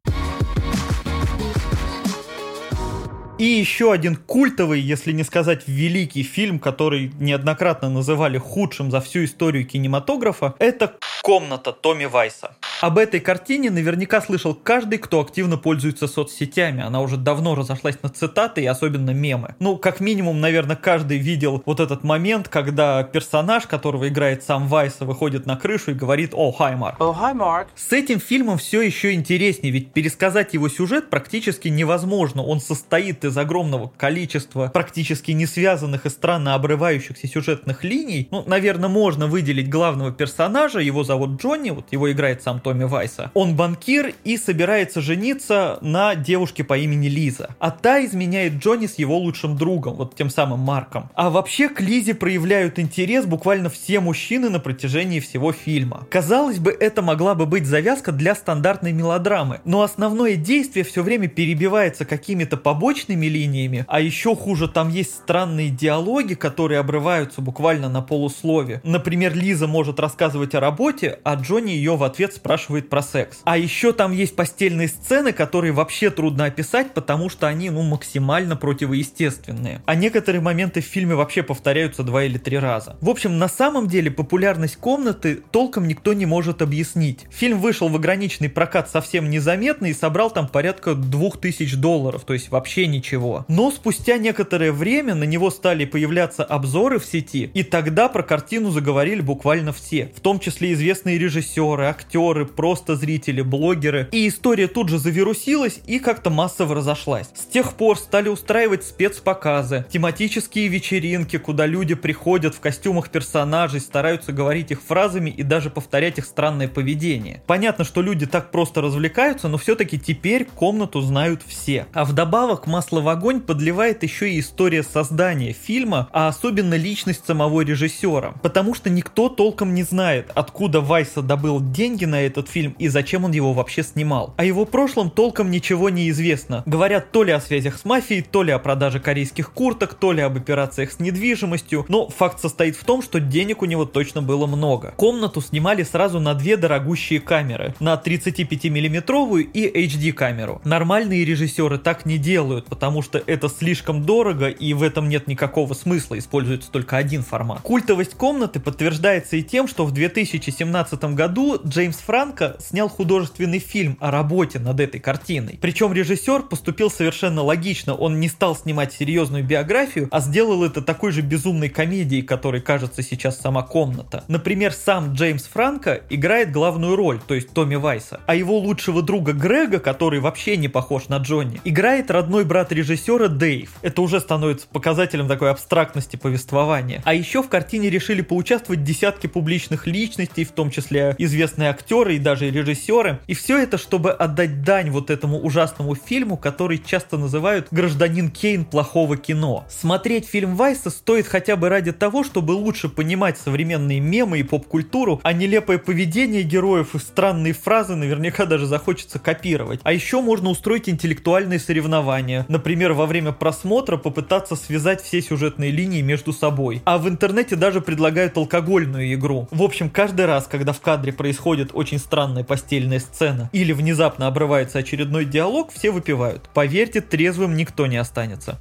И 3.39 3.45
еще 3.45 3.91
один 3.91 4.15
культовый, 4.15 4.79
если 4.79 5.11
не 5.11 5.23
сказать 5.23 5.63
великий 5.65 6.21
фильм, 6.21 6.59
который 6.59 7.11
неоднократно 7.19 7.89
называли 7.89 8.37
худшим 8.37 8.91
за 8.91 9.01
всю 9.01 9.25
историю 9.25 9.65
кинематографа, 9.65 10.53
это 10.59 10.93
«Комната» 11.23 11.71
Томми 11.71 12.05
Вайса. 12.05 12.55
Об 12.81 12.97
этой 12.97 13.21
картине 13.21 13.71
наверняка 13.71 14.21
слышал 14.21 14.53
каждый, 14.53 14.99
кто 14.99 15.21
активно 15.21 15.57
пользуется 15.57 16.05
соцсетями. 16.07 16.83
Она 16.83 17.01
уже 17.01 17.15
давно 17.15 17.55
разошлась 17.55 17.95
на 18.03 18.09
цитаты 18.09 18.61
и 18.61 18.65
особенно 18.65 19.11
мемы. 19.11 19.55
Ну, 19.59 19.77
как 19.77 20.01
минимум, 20.01 20.41
наверное, 20.41 20.75
каждый 20.75 21.17
видел 21.17 21.63
вот 21.65 21.79
этот 21.79 22.03
момент, 22.03 22.49
когда 22.49 23.01
персонаж, 23.03 23.67
которого 23.67 24.09
играет 24.09 24.43
сам 24.43 24.67
Вайса, 24.67 25.05
выходит 25.05 25.45
на 25.45 25.55
крышу 25.55 25.91
и 25.91 25.93
говорит 25.93 26.31
«О, 26.33 26.51
хай, 26.51 26.75
Марк». 26.75 26.99
«О, 26.99 27.13
хай, 27.13 27.33
Марк». 27.33 27.69
С 27.73 27.93
этим 27.93 28.19
фильмом 28.19 28.57
все 28.57 28.81
еще 28.81 29.13
интереснее, 29.13 29.71
ведь 29.71 29.93
пересказать 29.93 30.53
его 30.53 30.67
сюжет 30.67 31.09
практически 31.09 31.69
невозможно. 31.69 32.43
Он 32.43 32.59
состоит 32.59 33.22
из 33.23 33.37
огромного 33.37 33.91
количества 33.97 34.71
практически 34.73 35.31
не 35.31 35.45
связанных 35.45 36.05
и 36.05 36.09
странно 36.09 36.55
обрывающихся 36.55 37.27
сюжетных 37.27 37.83
линий. 37.83 38.27
Ну, 38.31 38.43
наверное, 38.47 38.89
можно 38.89 39.27
выделить 39.27 39.69
главного 39.69 40.11
персонажа, 40.11 40.79
его 40.79 41.03
зовут 41.03 41.41
Джонни, 41.41 41.71
вот 41.71 41.91
его 41.91 42.11
играет 42.11 42.43
сам 42.43 42.59
Томми 42.59 42.85
Вайса. 42.85 43.31
Он 43.33 43.55
банкир 43.55 44.13
и 44.23 44.37
собирается 44.37 45.01
жениться 45.01 45.77
на 45.81 46.15
девушке 46.15 46.63
по 46.63 46.77
имени 46.77 47.07
Лиза. 47.07 47.55
А 47.59 47.71
та 47.71 48.03
изменяет 48.05 48.53
Джонни 48.53 48.87
с 48.87 48.97
его 48.99 49.17
лучшим 49.17 49.57
другом, 49.57 49.95
вот 49.95 50.15
тем 50.15 50.29
самым 50.29 50.59
Марком. 50.59 51.09
А 51.13 51.29
вообще 51.29 51.69
к 51.69 51.81
Лизе 51.81 52.13
проявляют 52.13 52.79
интерес 52.79 53.25
буквально 53.25 53.69
все 53.69 53.99
мужчины 53.99 54.49
на 54.49 54.59
протяжении 54.59 55.19
всего 55.19 55.51
фильма. 55.51 56.07
Казалось 56.09 56.59
бы, 56.59 56.71
это 56.71 57.01
могла 57.01 57.35
бы 57.35 57.45
быть 57.45 57.65
завязка 57.65 58.11
для 58.11 58.35
стандартной 58.35 58.91
мелодрамы, 58.91 59.61
но 59.65 59.81
основное 59.81 60.35
действие 60.35 60.83
все 60.83 61.03
время 61.03 61.27
перебивается 61.27 62.05
какими-то 62.05 62.57
побочными 62.57 63.12
сюжетными 63.13 63.25
линиями, 63.27 63.85
а 63.87 63.99
еще 63.99 64.35
хуже, 64.35 64.67
там 64.67 64.89
есть 64.89 65.15
странные 65.15 65.69
диалоги, 65.69 66.33
которые 66.33 66.79
обрываются 66.79 67.41
буквально 67.41 67.89
на 67.89 68.01
полуслове. 68.01 68.81
Например, 68.83 69.35
Лиза 69.35 69.67
может 69.67 69.99
рассказывать 69.99 70.55
о 70.55 70.59
работе, 70.59 71.19
а 71.23 71.35
Джонни 71.35 71.71
ее 71.71 71.95
в 71.95 72.03
ответ 72.03 72.33
спрашивает 72.33 72.89
про 72.89 73.01
секс. 73.01 73.41
А 73.45 73.57
еще 73.57 73.93
там 73.93 74.11
есть 74.13 74.35
постельные 74.35 74.87
сцены, 74.87 75.31
которые 75.31 75.73
вообще 75.73 76.09
трудно 76.09 76.45
описать, 76.45 76.93
потому 76.93 77.29
что 77.29 77.47
они, 77.47 77.69
ну, 77.69 77.81
максимально 77.83 78.55
противоестественные. 78.55 79.81
А 79.85 79.95
некоторые 79.95 80.41
моменты 80.41 80.81
в 80.81 80.85
фильме 80.85 81.15
вообще 81.15 81.43
повторяются 81.43 82.03
два 82.03 82.23
или 82.23 82.37
три 82.37 82.57
раза. 82.57 82.95
В 83.01 83.09
общем, 83.09 83.37
на 83.37 83.47
самом 83.47 83.87
деле 83.87 84.11
популярность 84.11 84.77
комнаты 84.77 85.41
толком 85.51 85.87
никто 85.87 86.13
не 86.13 86.25
может 86.25 86.61
объяснить. 86.61 87.25
Фильм 87.31 87.59
вышел 87.59 87.89
в 87.89 87.95
ограниченный 87.95 88.49
прокат 88.49 88.89
совсем 88.89 89.29
незаметно 89.29 89.87
и 89.87 89.93
собрал 89.93 90.31
там 90.31 90.47
порядка 90.47 90.95
2000 90.95 91.75
долларов, 91.75 92.23
то 92.25 92.33
есть 92.33 92.49
вообще 92.49 92.87
ничего. 92.87 93.02
Но 93.47 93.71
спустя 93.71 94.17
некоторое 94.17 94.71
время 94.71 95.15
на 95.15 95.25
него 95.25 95.49
стали 95.49 95.85
появляться 95.85 96.43
обзоры 96.43 96.99
в 96.99 97.05
сети, 97.05 97.51
и 97.53 97.63
тогда 97.63 98.09
про 98.09 98.23
картину 98.23 98.71
заговорили 98.71 99.21
буквально 99.21 99.73
все, 99.73 100.11
в 100.15 100.21
том 100.21 100.39
числе 100.39 100.73
известные 100.73 101.17
режиссеры, 101.17 101.85
актеры, 101.85 102.45
просто 102.45 102.95
зрители, 102.95 103.41
блогеры. 103.41 104.07
И 104.11 104.27
история 104.27 104.67
тут 104.67 104.89
же 104.89 104.97
завирусилась 104.97 105.79
и 105.85 105.99
как-то 105.99 106.29
массово 106.29 106.75
разошлась. 106.75 107.29
С 107.35 107.45
тех 107.45 107.73
пор 107.73 107.97
стали 107.97 108.29
устраивать 108.29 108.83
спецпоказы, 108.83 109.85
тематические 109.91 110.67
вечеринки, 110.67 111.37
куда 111.37 111.65
люди 111.65 111.95
приходят 111.95 112.55
в 112.55 112.59
костюмах 112.59 113.09
персонажей, 113.09 113.79
стараются 113.79 114.31
говорить 114.31 114.71
их 114.71 114.81
фразами 114.81 115.29
и 115.29 115.43
даже 115.43 115.69
повторять 115.69 116.17
их 116.17 116.25
странное 116.25 116.67
поведение. 116.67 117.41
Понятно, 117.47 117.83
что 117.83 118.01
люди 118.01 118.25
так 118.25 118.51
просто 118.51 118.81
развлекаются, 118.81 119.47
но 119.47 119.57
все-таки 119.57 119.99
теперь 119.99 120.45
комнату 120.45 121.01
знают 121.01 121.41
все. 121.45 121.87
А 121.93 122.05
вдобавок 122.05 122.67
масло 122.67 122.92
в 123.01 123.09
огонь 123.09 123.41
подливает 123.41 124.03
еще 124.03 124.29
и 124.31 124.39
история 124.39 124.83
создания 124.83 125.53
фильма, 125.53 126.09
а 126.11 126.27
особенно 126.27 126.75
личность 126.75 127.25
самого 127.25 127.61
режиссера. 127.61 128.33
Потому 128.41 128.73
что 128.73 128.89
никто 128.89 129.29
толком 129.29 129.73
не 129.73 129.83
знает, 129.83 130.31
откуда 130.35 130.81
Вайса 130.81 131.21
добыл 131.21 131.59
деньги 131.59 132.05
на 132.05 132.21
этот 132.21 132.49
фильм 132.49 132.75
и 132.79 132.87
зачем 132.87 133.25
он 133.25 133.31
его 133.31 133.53
вообще 133.53 133.83
снимал. 133.83 134.33
О 134.37 134.45
его 134.45 134.65
прошлом 134.65 135.09
толком 135.09 135.51
ничего 135.51 135.89
не 135.89 136.09
известно. 136.09 136.63
Говорят 136.65 137.11
то 137.11 137.23
ли 137.23 137.31
о 137.31 137.41
связях 137.41 137.77
с 137.77 137.85
мафией, 137.85 138.21
то 138.21 138.43
ли 138.43 138.51
о 138.51 138.59
продаже 138.59 138.99
корейских 138.99 139.51
курток, 139.51 139.93
то 139.93 140.11
ли 140.11 140.21
об 140.21 140.37
операциях 140.37 140.91
с 140.91 140.99
недвижимостью, 140.99 141.85
но 141.87 142.09
факт 142.09 142.39
состоит 142.39 142.75
в 142.75 142.83
том, 142.83 143.01
что 143.01 143.19
денег 143.19 143.61
у 143.61 143.65
него 143.65 143.85
точно 143.85 144.21
было 144.21 144.47
много. 144.47 144.93
Комнату 144.97 145.41
снимали 145.41 145.83
сразу 145.83 146.19
на 146.19 146.33
две 146.33 146.57
дорогущие 146.57 147.19
камеры, 147.19 147.75
на 147.79 147.97
35 147.97 148.65
миллиметровую 148.65 149.45
и 149.45 149.85
HD 149.85 150.11
камеру. 150.11 150.61
Нормальные 150.63 151.25
режиссеры 151.25 151.77
так 151.77 152.05
не 152.05 152.17
делают, 152.17 152.67
потому 152.83 153.01
что 153.01 153.23
это 153.27 153.47
слишком 153.47 154.03
дорого 154.03 154.49
и 154.49 154.73
в 154.73 154.83
этом 154.83 155.07
нет 155.07 155.25
никакого 155.27 155.73
смысла, 155.73 156.19
используется 156.19 156.69
только 156.69 156.97
один 156.97 157.23
формат. 157.23 157.61
Культовость 157.61 158.15
комнаты 158.15 158.59
подтверждается 158.59 159.37
и 159.37 159.41
тем, 159.41 159.69
что 159.69 159.85
в 159.85 159.93
2017 159.93 161.01
году 161.15 161.61
Джеймс 161.65 161.95
Франко 161.95 162.57
снял 162.59 162.89
художественный 162.89 163.59
фильм 163.59 163.95
о 164.01 164.11
работе 164.11 164.59
над 164.59 164.81
этой 164.81 164.99
картиной. 164.99 165.57
Причем 165.61 165.93
режиссер 165.93 166.41
поступил 166.41 166.91
совершенно 166.91 167.41
логично, 167.41 167.95
он 167.95 168.19
не 168.19 168.27
стал 168.27 168.53
снимать 168.53 168.91
серьезную 168.91 169.45
биографию, 169.45 170.09
а 170.11 170.19
сделал 170.19 170.65
это 170.65 170.81
такой 170.81 171.13
же 171.13 171.21
безумной 171.21 171.69
комедией, 171.69 172.21
которой 172.21 172.59
кажется 172.59 173.01
сейчас 173.01 173.39
сама 173.39 173.61
комната. 173.61 174.25
Например, 174.27 174.73
сам 174.73 175.13
Джеймс 175.13 175.45
Франко 175.45 176.01
играет 176.09 176.51
главную 176.51 176.97
роль, 176.97 177.21
то 177.25 177.33
есть 177.33 177.53
Томми 177.53 177.75
Вайса, 177.75 178.19
а 178.25 178.35
его 178.35 178.57
лучшего 178.59 179.01
друга 179.01 179.31
Грега, 179.31 179.79
который 179.79 180.19
вообще 180.19 180.57
не 180.57 180.67
похож 180.67 181.07
на 181.07 181.19
Джонни, 181.19 181.61
играет 181.63 182.11
родной 182.11 182.43
брат 182.43 182.72
режиссера 182.73 183.27
Дэйв. 183.27 183.71
Это 183.81 184.01
уже 184.01 184.19
становится 184.19 184.67
показателем 184.67 185.27
такой 185.27 185.51
абстрактности 185.51 186.15
повествования. 186.15 187.01
А 187.05 187.13
еще 187.13 187.41
в 187.43 187.49
картине 187.49 187.89
решили 187.89 188.21
поучаствовать 188.21 188.83
десятки 188.83 189.27
публичных 189.27 189.87
личностей, 189.87 190.43
в 190.43 190.51
том 190.51 190.71
числе 190.71 191.15
известные 191.17 191.69
актеры 191.69 192.15
и 192.15 192.19
даже 192.19 192.49
режиссеры. 192.49 193.19
И 193.27 193.33
все 193.33 193.57
это, 193.57 193.77
чтобы 193.77 194.11
отдать 194.11 194.63
дань 194.63 194.89
вот 194.89 195.09
этому 195.09 195.39
ужасному 195.39 195.95
фильму, 195.95 196.37
который 196.37 196.79
часто 196.79 197.17
называют 197.17 197.67
«Гражданин 197.71 198.29
Кейн 198.29 198.65
плохого 198.65 199.17
кино». 199.17 199.65
Смотреть 199.69 200.27
фильм 200.27 200.55
Вайса 200.55 200.89
стоит 200.89 201.27
хотя 201.27 201.55
бы 201.55 201.69
ради 201.69 201.91
того, 201.91 202.23
чтобы 202.23 202.51
лучше 202.51 202.89
понимать 202.89 203.37
современные 203.37 203.99
мемы 203.99 204.39
и 204.39 204.43
поп-культуру, 204.43 205.21
а 205.23 205.33
нелепое 205.33 205.77
поведение 205.77 206.43
героев 206.43 206.95
и 206.95 206.99
странные 206.99 207.53
фразы 207.53 207.95
наверняка 207.95 208.45
даже 208.45 208.65
захочется 208.65 209.19
копировать. 209.19 209.79
А 209.83 209.93
еще 209.93 210.21
можно 210.21 210.49
устроить 210.49 210.89
интеллектуальные 210.89 211.59
соревнования. 211.59 212.45
Например, 212.47 212.62
во 212.93 213.05
время 213.05 213.31
просмотра 213.31 213.97
попытаться 213.97 214.55
связать 214.55 215.01
все 215.01 215.21
сюжетные 215.21 215.69
линии 215.69 216.01
между 216.01 216.33
собой. 216.33 216.81
А 216.85 216.97
в 216.97 217.07
интернете 217.07 217.55
даже 217.55 217.81
предлагают 217.81 218.37
алкогольную 218.37 219.13
игру. 219.13 219.47
В 219.51 219.61
общем, 219.61 219.89
каждый 219.89 220.25
раз, 220.25 220.47
когда 220.47 220.73
в 220.73 220.81
кадре 220.81 221.13
происходит 221.13 221.71
очень 221.73 221.99
странная 221.99 222.43
постельная 222.43 222.99
сцена 222.99 223.49
или 223.51 223.73
внезапно 223.73 224.27
обрывается 224.27 224.79
очередной 224.79 225.25
диалог, 225.25 225.71
все 225.71 225.91
выпивают. 225.91 226.49
Поверьте, 226.53 227.01
трезвым 227.01 227.55
никто 227.55 227.85
не 227.87 227.97
останется. 227.97 228.59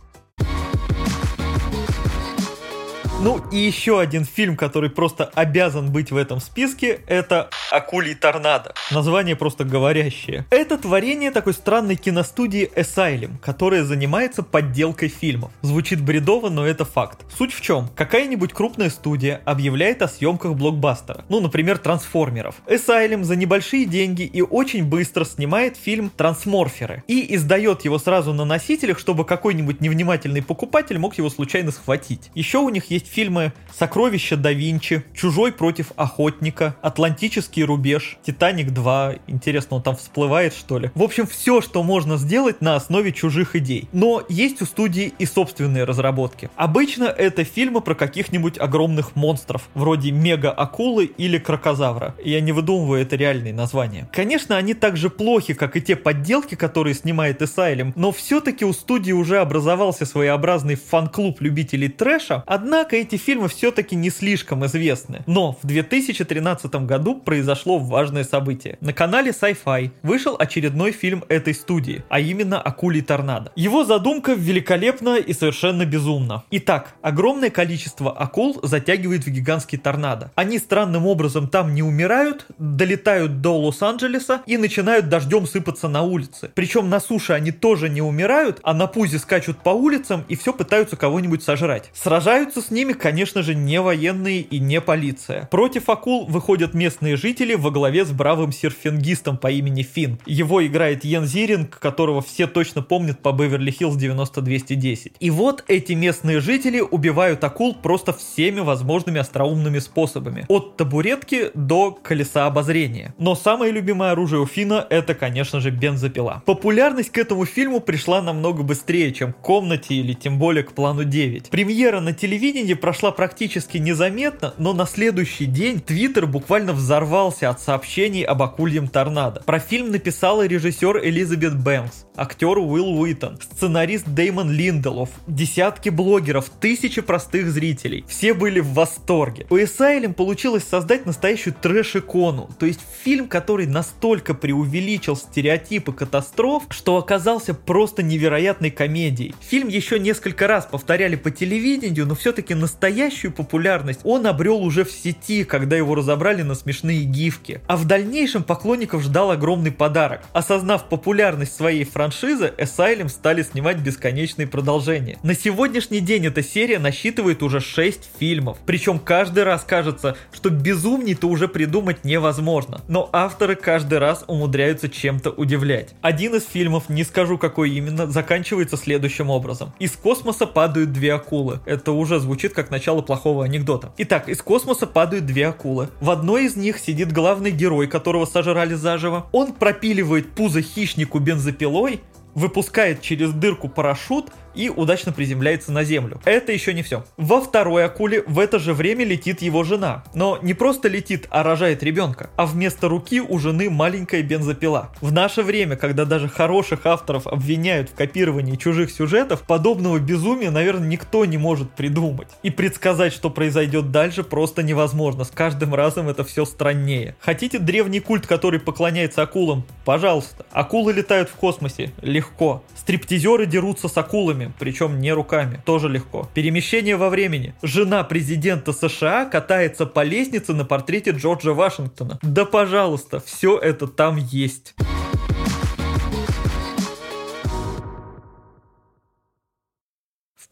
Ну 3.24 3.40
и 3.52 3.56
еще 3.56 4.00
один 4.00 4.24
фильм, 4.24 4.56
который 4.56 4.90
просто 4.90 5.30
обязан 5.36 5.92
быть 5.92 6.10
в 6.10 6.16
этом 6.16 6.40
списке, 6.40 7.02
это 7.06 7.50
«Акулий 7.70 8.16
торнадо». 8.16 8.74
Название 8.90 9.36
просто 9.36 9.62
говорящее. 9.62 10.44
Это 10.50 10.76
творение 10.76 11.30
такой 11.30 11.52
странной 11.52 11.94
киностудии 11.94 12.68
Asylum, 12.74 13.38
которая 13.40 13.84
занимается 13.84 14.42
подделкой 14.42 15.08
фильмов. 15.08 15.52
Звучит 15.62 16.02
бредово, 16.02 16.48
но 16.48 16.66
это 16.66 16.84
факт. 16.84 17.20
Суть 17.38 17.54
в 17.54 17.60
чем? 17.60 17.88
Какая-нибудь 17.94 18.52
крупная 18.52 18.90
студия 18.90 19.40
объявляет 19.44 20.02
о 20.02 20.08
съемках 20.08 20.54
блокбастера. 20.56 21.24
Ну, 21.28 21.38
например, 21.38 21.78
трансформеров. 21.78 22.56
Asylum 22.66 23.22
за 23.22 23.36
небольшие 23.36 23.84
деньги 23.84 24.22
и 24.22 24.42
очень 24.42 24.84
быстро 24.84 25.24
снимает 25.24 25.76
фильм 25.76 26.10
«Трансморферы» 26.10 27.04
и 27.06 27.36
издает 27.36 27.84
его 27.84 28.00
сразу 28.00 28.34
на 28.34 28.44
носителях, 28.44 28.98
чтобы 28.98 29.24
какой-нибудь 29.24 29.80
невнимательный 29.80 30.42
покупатель 30.42 30.98
мог 30.98 31.16
его 31.18 31.30
случайно 31.30 31.70
схватить. 31.70 32.32
Еще 32.34 32.58
у 32.58 32.68
них 32.68 32.90
есть 32.90 33.11
фильмы 33.12 33.52
«Сокровища 33.78 34.36
да 34.36 34.52
Винчи», 34.52 35.04
«Чужой 35.14 35.52
против 35.52 35.92
охотника», 35.96 36.76
«Атлантический 36.82 37.62
рубеж», 37.64 38.18
«Титаник 38.24 38.68
2», 38.68 39.20
интересно, 39.26 39.76
он 39.76 39.82
там 39.82 39.96
всплывает 39.96 40.54
что 40.54 40.78
ли? 40.78 40.90
В 40.94 41.02
общем, 41.02 41.26
все, 41.26 41.60
что 41.60 41.82
можно 41.82 42.16
сделать 42.16 42.60
на 42.60 42.76
основе 42.76 43.12
чужих 43.12 43.54
идей. 43.56 43.88
Но 43.92 44.22
есть 44.28 44.62
у 44.62 44.64
студии 44.64 45.12
и 45.18 45.26
собственные 45.26 45.84
разработки. 45.84 46.50
Обычно 46.56 47.04
это 47.04 47.44
фильмы 47.44 47.80
про 47.80 47.94
каких-нибудь 47.94 48.58
огромных 48.58 49.14
монстров, 49.14 49.68
вроде 49.74 50.10
мега-акулы 50.10 51.04
или 51.04 51.38
крокозавра. 51.38 52.14
Я 52.24 52.40
не 52.40 52.52
выдумываю, 52.52 53.02
это 53.02 53.16
реальные 53.16 53.52
названия. 53.52 54.08
Конечно, 54.12 54.56
они 54.56 54.74
так 54.74 54.96
же 54.96 55.10
плохи, 55.10 55.54
как 55.54 55.76
и 55.76 55.82
те 55.82 55.96
подделки, 55.96 56.54
которые 56.54 56.94
снимает 56.94 57.42
Asylum, 57.42 57.92
но 57.96 58.12
все-таки 58.12 58.64
у 58.64 58.72
студии 58.72 59.12
уже 59.12 59.38
образовался 59.38 60.06
своеобразный 60.06 60.76
фан-клуб 60.76 61.40
любителей 61.40 61.88
трэша, 61.88 62.42
однако 62.46 63.01
эти 63.02 63.16
фильмы 63.16 63.48
все-таки 63.48 63.94
не 63.96 64.10
слишком 64.10 64.64
известны. 64.66 65.22
Но 65.26 65.58
в 65.62 65.66
2013 65.66 66.74
году 66.86 67.16
произошло 67.16 67.78
важное 67.78 68.24
событие. 68.24 68.78
На 68.80 68.92
канале 68.92 69.32
Sci-Fi 69.32 69.90
вышел 70.02 70.36
очередной 70.38 70.92
фильм 70.92 71.24
этой 71.28 71.54
студии, 71.54 72.04
а 72.08 72.20
именно 72.20 72.60
«Акулий 72.60 73.02
торнадо». 73.02 73.52
Его 73.56 73.84
задумка 73.84 74.32
великолепна 74.32 75.16
и 75.16 75.32
совершенно 75.32 75.84
безумна. 75.84 76.44
Итак, 76.50 76.94
огромное 77.02 77.50
количество 77.50 78.12
акул 78.12 78.58
затягивает 78.62 79.24
в 79.24 79.30
гигантский 79.30 79.78
торнадо. 79.78 80.30
Они 80.34 80.58
странным 80.58 81.06
образом 81.06 81.48
там 81.48 81.74
не 81.74 81.82
умирают, 81.82 82.46
долетают 82.58 83.40
до 83.40 83.58
Лос-Анджелеса 83.58 84.42
и 84.46 84.56
начинают 84.56 85.08
дождем 85.08 85.46
сыпаться 85.46 85.88
на 85.88 86.02
улице. 86.02 86.50
Причем 86.54 86.88
на 86.88 87.00
суше 87.00 87.32
они 87.32 87.50
тоже 87.50 87.88
не 87.88 88.02
умирают, 88.02 88.60
а 88.62 88.74
на 88.74 88.86
пузе 88.86 89.18
скачут 89.18 89.58
по 89.58 89.70
улицам 89.70 90.24
и 90.28 90.36
все 90.36 90.52
пытаются 90.52 90.96
кого-нибудь 90.96 91.42
сожрать. 91.42 91.90
Сражаются 91.92 92.62
с 92.62 92.70
ними 92.70 92.91
ними, 92.92 92.98
конечно 92.98 93.42
же, 93.42 93.54
не 93.54 93.80
военные 93.80 94.40
и 94.40 94.58
не 94.58 94.80
полиция. 94.80 95.48
Против 95.50 95.88
акул 95.88 96.26
выходят 96.26 96.74
местные 96.74 97.16
жители 97.16 97.54
во 97.54 97.70
главе 97.70 98.04
с 98.04 98.10
бравым 98.10 98.52
серфингистом 98.52 99.36
по 99.36 99.50
имени 99.50 99.82
Финн. 99.82 100.18
Его 100.26 100.64
играет 100.64 101.04
Йен 101.04 101.26
Зиринг, 101.26 101.78
которого 101.78 102.20
все 102.20 102.46
точно 102.46 102.82
помнят 102.82 103.20
по 103.20 103.30
Беверли-Хиллз 103.30 103.96
90-210. 103.96 105.12
И 105.20 105.30
вот 105.30 105.64
эти 105.68 105.92
местные 105.94 106.40
жители 106.40 106.80
убивают 106.80 107.44
акул 107.44 107.74
просто 107.74 108.12
всеми 108.12 108.60
возможными 108.60 109.20
остроумными 109.20 109.78
способами. 109.78 110.44
От 110.48 110.76
табуретки 110.76 111.50
до 111.54 111.92
колеса 111.92 112.46
обозрения. 112.46 113.14
Но 113.18 113.34
самое 113.34 113.72
любимое 113.72 114.12
оружие 114.12 114.40
у 114.40 114.46
Фина 114.46 114.86
это, 114.90 115.14
конечно 115.14 115.60
же, 115.60 115.70
бензопила. 115.70 116.42
Популярность 116.46 117.10
к 117.10 117.18
этому 117.18 117.44
фильму 117.46 117.80
пришла 117.80 118.22
намного 118.22 118.62
быстрее, 118.62 119.12
чем 119.12 119.32
к 119.32 119.36
комнате 119.36 119.94
или 119.94 120.12
тем 120.12 120.38
более 120.38 120.64
к 120.64 120.72
плану 120.72 121.04
9. 121.04 121.50
Премьера 121.50 122.00
на 122.00 122.12
телевидении 122.12 122.74
прошла 122.82 123.12
практически 123.12 123.78
незаметно, 123.78 124.54
но 124.58 124.74
на 124.74 124.86
следующий 124.86 125.46
день 125.46 125.80
Твиттер 125.80 126.26
буквально 126.26 126.72
взорвался 126.72 127.48
от 127.48 127.60
сообщений 127.60 128.24
об 128.24 128.42
акульем 128.42 128.88
торнадо. 128.88 129.40
Про 129.46 129.60
фильм 129.60 129.92
написала 129.92 130.44
режиссер 130.46 130.98
Элизабет 130.98 131.56
Бэнкс, 131.56 132.06
актер 132.16 132.58
Уилл 132.58 133.00
Уитон, 133.00 133.38
сценарист 133.40 134.08
Деймон 134.08 134.50
Линделов, 134.50 135.10
десятки 135.28 135.90
блогеров, 135.90 136.50
тысячи 136.50 137.00
простых 137.00 137.50
зрителей. 137.52 138.04
Все 138.08 138.34
были 138.34 138.58
в 138.58 138.72
восторге. 138.72 139.46
У 139.48 139.56
Asylum 139.56 140.12
получилось 140.12 140.64
создать 140.64 141.06
настоящую 141.06 141.54
трэш-икону, 141.54 142.50
то 142.58 142.66
есть 142.66 142.80
фильм, 143.04 143.28
который 143.28 143.66
настолько 143.66 144.34
преувеличил 144.34 145.16
стереотипы 145.16 145.92
катастроф, 145.92 146.64
что 146.70 146.96
оказался 146.96 147.54
просто 147.54 148.02
невероятной 148.02 148.72
комедией. 148.72 149.36
Фильм 149.40 149.68
еще 149.68 150.00
несколько 150.00 150.48
раз 150.48 150.66
повторяли 150.66 151.14
по 151.14 151.30
телевидению, 151.30 152.06
но 152.06 152.16
все-таки 152.16 152.54
настоящую 152.62 153.32
популярность 153.32 154.00
он 154.04 154.26
обрел 154.26 154.62
уже 154.62 154.84
в 154.84 154.90
сети, 154.90 155.44
когда 155.44 155.76
его 155.76 155.94
разобрали 155.94 156.42
на 156.42 156.54
смешные 156.54 157.02
гифки. 157.02 157.60
А 157.66 157.76
в 157.76 157.84
дальнейшем 157.84 158.44
поклонников 158.44 159.02
ждал 159.02 159.32
огромный 159.32 159.72
подарок. 159.72 160.20
Осознав 160.32 160.88
популярность 160.88 161.54
своей 161.54 161.84
франшизы, 161.84 162.52
Asylum 162.56 163.08
стали 163.08 163.42
снимать 163.42 163.78
бесконечные 163.78 164.46
продолжения. 164.46 165.18
На 165.22 165.34
сегодняшний 165.34 166.00
день 166.00 166.26
эта 166.26 166.42
серия 166.42 166.78
насчитывает 166.78 167.42
уже 167.42 167.60
6 167.60 168.10
фильмов. 168.18 168.58
Причем 168.64 168.98
каждый 169.00 169.42
раз 169.42 169.64
кажется, 169.64 170.16
что 170.32 170.48
безумней-то 170.50 171.28
уже 171.28 171.48
придумать 171.48 172.04
невозможно. 172.04 172.80
Но 172.86 173.10
авторы 173.12 173.56
каждый 173.56 173.98
раз 173.98 174.24
умудряются 174.28 174.88
чем-то 174.88 175.30
удивлять. 175.30 175.94
Один 176.00 176.36
из 176.36 176.46
фильмов, 176.46 176.88
не 176.88 177.02
скажу 177.02 177.38
какой 177.38 177.70
именно, 177.70 178.06
заканчивается 178.06 178.76
следующим 178.76 179.30
образом. 179.30 179.72
Из 179.80 179.92
космоса 179.92 180.46
падают 180.46 180.92
две 180.92 181.12
акулы. 181.12 181.58
Это 181.66 181.90
уже 181.90 182.20
звучит 182.20 182.51
как 182.52 182.70
начало 182.70 183.02
плохого 183.02 183.44
анекдота. 183.44 183.92
Итак, 183.98 184.28
из 184.28 184.42
космоса 184.42 184.86
падают 184.86 185.26
две 185.26 185.46
акулы. 185.46 185.88
В 186.00 186.10
одной 186.10 186.46
из 186.46 186.56
них 186.56 186.78
сидит 186.78 187.12
главный 187.12 187.50
герой, 187.50 187.86
которого 187.86 188.24
сожрали 188.24 188.74
заживо. 188.74 189.26
Он 189.32 189.52
пропиливает 189.52 190.32
пузо 190.32 190.62
хищнику 190.62 191.18
бензопилой, 191.18 192.00
выпускает 192.34 193.02
через 193.02 193.32
дырку 193.32 193.68
парашют 193.68 194.30
и 194.54 194.68
удачно 194.68 195.12
приземляется 195.12 195.72
на 195.72 195.84
землю. 195.84 196.20
Это 196.24 196.52
еще 196.52 196.74
не 196.74 196.82
все. 196.82 197.04
Во 197.16 197.40
второй 197.40 197.84
акуле 197.84 198.22
в 198.26 198.38
это 198.38 198.58
же 198.58 198.74
время 198.74 199.04
летит 199.04 199.42
его 199.42 199.64
жена. 199.64 200.04
Но 200.14 200.38
не 200.42 200.54
просто 200.54 200.88
летит, 200.88 201.26
а 201.30 201.42
рожает 201.42 201.82
ребенка. 201.82 202.30
А 202.36 202.46
вместо 202.46 202.88
руки 202.88 203.20
у 203.20 203.38
жены 203.38 203.70
маленькая 203.70 204.22
бензопила. 204.22 204.90
В 205.00 205.12
наше 205.12 205.42
время, 205.42 205.76
когда 205.76 206.04
даже 206.04 206.28
хороших 206.28 206.86
авторов 206.86 207.26
обвиняют 207.26 207.90
в 207.90 207.94
копировании 207.94 208.56
чужих 208.56 208.90
сюжетов, 208.90 209.42
подобного 209.42 209.98
безумия, 209.98 210.50
наверное, 210.50 210.88
никто 210.88 211.24
не 211.24 211.38
может 211.38 211.70
придумать. 211.72 212.28
И 212.42 212.50
предсказать, 212.50 213.12
что 213.12 213.30
произойдет 213.30 213.90
дальше, 213.90 214.22
просто 214.22 214.62
невозможно. 214.62 215.24
С 215.24 215.30
каждым 215.30 215.74
разом 215.74 216.08
это 216.08 216.24
все 216.24 216.44
страннее. 216.44 217.16
Хотите 217.20 217.58
древний 217.58 218.00
культ, 218.00 218.26
который 218.26 218.60
поклоняется 218.60 219.22
акулам? 219.22 219.64
Пожалуйста. 219.84 220.44
Акулы 220.52 220.92
летают 220.92 221.28
в 221.28 221.34
космосе. 221.34 221.92
Легко. 222.02 222.62
Стриптизеры 222.76 223.46
дерутся 223.46 223.88
с 223.88 223.96
акулами 223.96 224.41
руками, 224.42 224.52
причем 224.58 225.00
не 225.00 225.12
руками, 225.12 225.60
тоже 225.64 225.88
легко. 225.88 226.28
Перемещение 226.34 226.96
во 226.96 227.08
времени. 227.08 227.54
Жена 227.62 228.04
президента 228.04 228.72
США 228.72 229.24
катается 229.26 229.86
по 229.86 230.02
лестнице 230.02 230.52
на 230.52 230.64
портрете 230.64 231.10
Джорджа 231.10 231.52
Вашингтона. 231.52 232.18
Да 232.22 232.44
пожалуйста, 232.44 233.20
все 233.20 233.58
это 233.58 233.86
там 233.86 234.16
есть. 234.16 234.74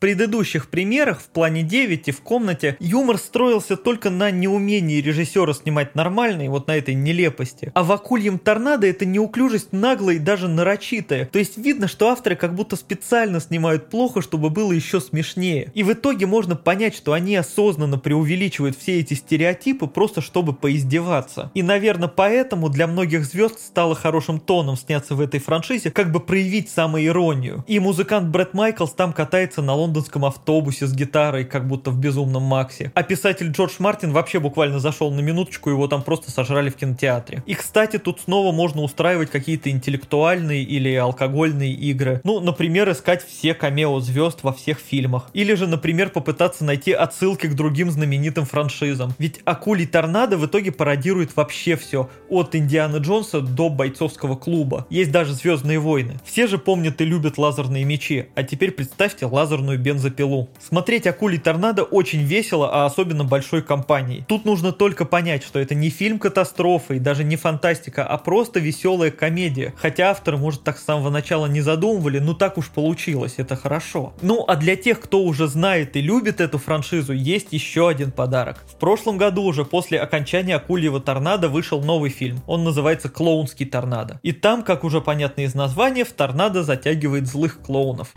Предыдущих 0.00 0.68
примерах 0.68 1.20
в 1.20 1.28
плане 1.28 1.62
9 1.62 2.08
и 2.08 2.10
в 2.10 2.22
комнате 2.22 2.76
юмор 2.80 3.18
строился 3.18 3.76
только 3.76 4.10
на 4.10 4.30
неумении 4.30 5.00
режиссера 5.00 5.52
снимать 5.52 5.94
нормально 5.94 6.50
вот 6.50 6.66
на 6.66 6.76
этой 6.76 6.94
нелепости. 6.94 7.70
А 7.74 7.84
в 7.84 7.92
акульем 7.92 8.38
торнадо 8.38 8.86
это 8.86 9.04
неуклюжесть 9.04 9.72
наглая 9.72 10.16
и 10.16 10.18
даже 10.18 10.48
нарочитая. 10.48 11.26
То 11.26 11.38
есть 11.38 11.58
видно, 11.58 11.86
что 11.86 12.08
авторы 12.08 12.34
как 12.34 12.54
будто 12.54 12.76
специально 12.76 13.40
снимают 13.40 13.90
плохо, 13.90 14.22
чтобы 14.22 14.48
было 14.48 14.72
еще 14.72 15.00
смешнее. 15.00 15.70
И 15.74 15.82
в 15.82 15.92
итоге 15.92 16.26
можно 16.26 16.56
понять, 16.56 16.94
что 16.96 17.12
они 17.12 17.36
осознанно 17.36 17.98
преувеличивают 17.98 18.76
все 18.78 19.00
эти 19.00 19.14
стереотипы 19.14 19.86
просто 19.86 20.22
чтобы 20.22 20.54
поиздеваться. 20.54 21.50
И 21.54 21.62
наверное 21.62 22.08
поэтому 22.08 22.70
для 22.70 22.86
многих 22.86 23.26
звезд 23.26 23.60
стало 23.60 23.94
хорошим 23.94 24.40
тоном 24.40 24.76
сняться 24.76 25.14
в 25.14 25.20
этой 25.20 25.40
франшизе, 25.40 25.90
как 25.90 26.10
бы 26.10 26.20
проявить 26.20 26.70
самоиронию. 26.70 27.64
И 27.68 27.78
музыкант 27.78 28.28
Брэд 28.28 28.54
Майклс 28.54 28.92
там 28.92 29.12
катается 29.12 29.60
на 29.60 29.74
лондонском 29.74 29.89
лондонском 29.90 30.24
автобусе 30.24 30.86
с 30.86 30.94
гитарой, 30.94 31.44
как 31.44 31.66
будто 31.66 31.90
в 31.90 31.98
безумном 31.98 32.44
Максе. 32.44 32.92
А 32.94 33.02
писатель 33.02 33.50
Джордж 33.50 33.74
Мартин 33.80 34.12
вообще 34.12 34.38
буквально 34.38 34.78
зашел 34.78 35.10
на 35.10 35.20
минуточку, 35.20 35.68
его 35.68 35.88
там 35.88 36.02
просто 36.02 36.30
сожрали 36.30 36.70
в 36.70 36.76
кинотеатре. 36.76 37.42
И, 37.46 37.54
кстати, 37.54 37.98
тут 37.98 38.20
снова 38.20 38.52
можно 38.52 38.82
устраивать 38.82 39.30
какие-то 39.30 39.70
интеллектуальные 39.70 40.62
или 40.62 40.94
алкогольные 40.94 41.72
игры. 41.72 42.20
Ну, 42.22 42.38
например, 42.40 42.90
искать 42.90 43.26
все 43.26 43.52
камео 43.52 43.98
звезд 44.00 44.40
во 44.42 44.52
всех 44.52 44.78
фильмах. 44.78 45.28
Или 45.32 45.54
же, 45.54 45.66
например, 45.66 46.10
попытаться 46.10 46.64
найти 46.64 46.92
отсылки 46.92 47.48
к 47.48 47.54
другим 47.54 47.90
знаменитым 47.90 48.44
франшизам. 48.44 49.14
Ведь 49.18 49.40
Акулий 49.44 49.86
Торнадо 49.86 50.36
в 50.36 50.46
итоге 50.46 50.70
пародирует 50.70 51.36
вообще 51.36 51.76
все. 51.76 52.08
От 52.28 52.54
Индианы 52.54 52.98
Джонса 52.98 53.40
до 53.40 53.68
бойцовского 53.68 54.36
клуба. 54.36 54.86
Есть 54.88 55.10
даже 55.10 55.32
Звездные 55.32 55.78
войны. 55.78 56.18
Все 56.24 56.46
же 56.46 56.58
помнят 56.58 57.00
и 57.00 57.04
любят 57.04 57.38
лазерные 57.38 57.84
мечи. 57.84 58.26
А 58.34 58.42
теперь 58.42 58.70
представьте 58.70 59.26
лазерную 59.26 59.78
бензопилу. 59.80 60.48
Смотреть 60.58 61.06
«Акулий 61.06 61.38
торнадо» 61.38 61.82
очень 61.82 62.22
весело, 62.22 62.70
а 62.72 62.86
особенно 62.86 63.24
большой 63.24 63.62
компанией. 63.62 64.24
Тут 64.28 64.44
нужно 64.44 64.72
только 64.72 65.04
понять, 65.04 65.42
что 65.42 65.58
это 65.58 65.74
не 65.74 65.90
фильм 65.90 66.18
катастрофы 66.18 66.96
и 66.96 67.00
даже 67.00 67.24
не 67.24 67.36
фантастика, 67.36 68.04
а 68.04 68.16
просто 68.18 68.60
веселая 68.60 69.10
комедия. 69.10 69.74
Хотя 69.76 70.10
авторы, 70.10 70.36
может, 70.36 70.62
так 70.62 70.78
с 70.78 70.84
самого 70.84 71.10
начала 71.10 71.46
не 71.46 71.60
задумывали, 71.60 72.18
но 72.18 72.34
так 72.34 72.58
уж 72.58 72.68
получилось, 72.68 73.34
это 73.38 73.56
хорошо. 73.56 74.12
Ну, 74.22 74.44
а 74.46 74.56
для 74.56 74.76
тех, 74.76 75.00
кто 75.00 75.22
уже 75.22 75.48
знает 75.48 75.96
и 75.96 76.00
любит 76.00 76.40
эту 76.40 76.58
франшизу, 76.58 77.12
есть 77.12 77.52
еще 77.52 77.88
один 77.88 78.12
подарок. 78.12 78.64
В 78.68 78.76
прошлом 78.76 79.18
году 79.18 79.42
уже 79.42 79.64
после 79.64 80.00
окончания 80.00 80.56
«Акульего 80.56 81.00
торнадо» 81.00 81.48
вышел 81.48 81.82
новый 81.82 82.10
фильм. 82.10 82.40
Он 82.46 82.64
называется 82.64 83.08
«Клоунский 83.08 83.66
торнадо». 83.66 84.20
И 84.22 84.32
там, 84.32 84.62
как 84.62 84.84
уже 84.84 85.00
понятно 85.00 85.42
из 85.42 85.54
названия, 85.54 86.04
в 86.04 86.12
торнадо 86.12 86.62
затягивает 86.62 87.26
злых 87.26 87.60
клоунов. 87.60 88.12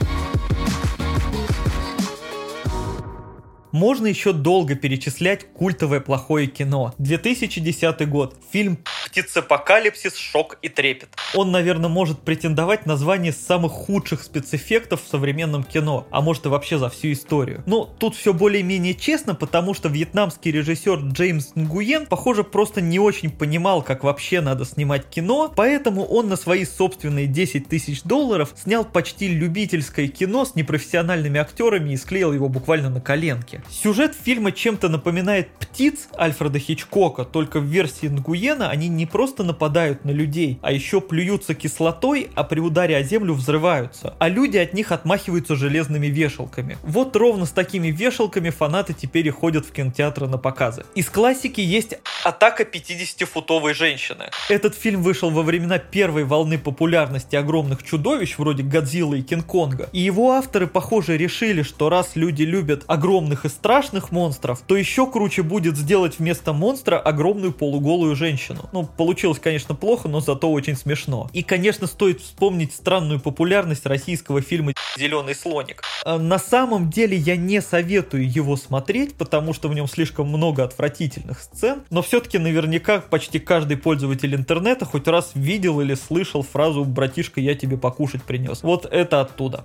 Можно 3.73 4.05
еще 4.05 4.33
долго 4.33 4.75
перечислять 4.75 5.51
культовое 5.51 5.99
плохое 5.99 6.45
кино. 6.45 6.93
2010 6.99 8.07
год. 8.07 8.37
Фильм 8.51 8.77
«Птицепокалипсис. 9.07 10.15
Шок 10.15 10.59
и 10.61 10.69
трепет». 10.69 11.09
Он, 11.33 11.51
наверное, 11.51 11.89
может 11.89 12.19
претендовать 12.19 12.85
на 12.85 12.97
звание 12.97 13.33
самых 13.33 13.71
худших 13.71 14.21
спецэффектов 14.21 15.03
в 15.03 15.07
современном 15.07 15.63
кино, 15.63 16.05
а 16.11 16.21
может 16.21 16.45
и 16.45 16.49
вообще 16.49 16.77
за 16.77 16.91
всю 16.91 17.13
историю. 17.13 17.63
Но 17.65 17.85
тут 17.85 18.15
все 18.15 18.31
более-менее 18.31 18.93
честно, 18.93 19.33
потому 19.33 19.73
что 19.73 19.89
вьетнамский 19.89 20.51
режиссер 20.51 20.99
Джеймс 21.11 21.55
Нгуен, 21.55 22.05
похоже, 22.05 22.43
просто 22.43 22.79
не 22.79 22.99
очень 22.99 23.31
понимал, 23.31 23.81
как 23.81 24.03
вообще 24.03 24.41
надо 24.41 24.65
снимать 24.65 25.09
кино, 25.09 25.51
поэтому 25.55 26.05
он 26.05 26.29
на 26.29 26.35
свои 26.35 26.65
собственные 26.65 27.25
10 27.25 27.67
тысяч 27.67 28.03
долларов 28.03 28.53
снял 28.55 28.85
почти 28.85 29.29
любительское 29.29 30.09
кино 30.09 30.45
с 30.45 30.53
непрофессиональными 30.53 31.39
актерами 31.39 31.93
и 31.93 31.97
склеил 31.97 32.33
его 32.33 32.49
буквально 32.49 32.91
на 32.91 33.01
коленке. 33.01 33.62
Сюжет 33.69 34.15
фильма 34.15 34.51
чем-то 34.51 34.89
напоминает 34.89 35.49
«Птиц» 35.59 36.07
Альфреда 36.17 36.59
Хичкока, 36.59 37.25
только 37.25 37.59
в 37.59 37.63
версии 37.63 38.07
Нгуена 38.07 38.69
они 38.69 38.87
не 38.87 39.05
просто 39.05 39.43
нападают 39.43 40.05
на 40.05 40.11
людей, 40.11 40.59
а 40.61 40.71
еще 40.71 41.01
плюются 41.01 41.53
кислотой, 41.53 42.29
а 42.35 42.43
при 42.43 42.59
ударе 42.59 42.95
о 42.95 43.03
землю 43.03 43.33
взрываются, 43.33 44.15
а 44.19 44.29
люди 44.29 44.57
от 44.57 44.73
них 44.73 44.91
отмахиваются 44.91 45.55
железными 45.55 46.07
вешалками. 46.07 46.77
Вот 46.83 47.15
ровно 47.15 47.45
с 47.45 47.51
такими 47.51 47.87
вешалками 47.87 48.49
фанаты 48.51 48.93
теперь 48.93 49.27
и 49.27 49.31
ходят 49.31 49.65
в 49.65 49.71
кинотеатры 49.71 50.27
на 50.27 50.37
показы. 50.37 50.85
Из 50.95 51.09
классики 51.09 51.61
есть 51.61 51.95
«Атака 52.23 52.63
50-футовой 52.63 53.73
женщины». 53.73 54.25
Этот 54.49 54.75
фильм 54.75 55.01
вышел 55.01 55.29
во 55.29 55.41
времена 55.41 55.79
первой 55.79 56.23
волны 56.23 56.57
популярности 56.57 57.35
огромных 57.35 57.83
чудовищ, 57.83 58.37
вроде 58.37 58.63
Годзиллы 58.63 59.19
и 59.19 59.21
Кинг-Конга, 59.23 59.89
и 59.91 59.99
его 59.99 60.31
авторы, 60.31 60.67
похоже, 60.67 61.17
решили, 61.17 61.63
что 61.63 61.89
раз 61.89 62.11
люди 62.15 62.43
любят 62.43 62.83
огромных 62.87 63.45
и 63.45 63.49
страшных 63.53 64.11
монстров, 64.11 64.61
то 64.65 64.75
еще 64.75 65.09
круче 65.09 65.43
будет 65.43 65.77
сделать 65.77 66.19
вместо 66.19 66.53
монстра 66.53 66.99
огромную 66.99 67.53
полуголую 67.53 68.15
женщину. 68.15 68.69
Ну, 68.73 68.85
получилось, 68.85 69.39
конечно, 69.39 69.75
плохо, 69.75 70.07
но 70.07 70.19
зато 70.19 70.51
очень 70.51 70.75
смешно. 70.75 71.29
И, 71.33 71.43
конечно, 71.43 71.87
стоит 71.87 72.19
вспомнить 72.21 72.73
странную 72.73 73.19
популярность 73.19 73.85
российского 73.85 74.41
фильма 74.41 74.73
«Зеленый 74.97 75.35
слоник». 75.35 75.83
А, 76.05 76.17
на 76.17 76.39
самом 76.39 76.89
деле 76.89 77.15
я 77.15 77.35
не 77.37 77.61
советую 77.61 78.29
его 78.29 78.57
смотреть, 78.57 79.15
потому 79.15 79.53
что 79.53 79.69
в 79.69 79.73
нем 79.73 79.87
слишком 79.87 80.27
много 80.27 80.63
отвратительных 80.63 81.39
сцен, 81.39 81.83
но 81.89 82.01
все-таки 82.01 82.37
наверняка 82.37 82.99
почти 82.99 83.39
каждый 83.39 83.77
пользователь 83.77 84.35
интернета 84.35 84.85
хоть 84.85 85.07
раз 85.07 85.31
видел 85.35 85.81
или 85.81 85.93
слышал 85.93 86.43
фразу 86.43 86.83
«братишка, 86.83 87.39
я 87.39 87.55
тебе 87.55 87.77
покушать 87.77 88.23
принес». 88.23 88.63
Вот 88.63 88.85
это 88.85 89.21
оттуда. 89.21 89.63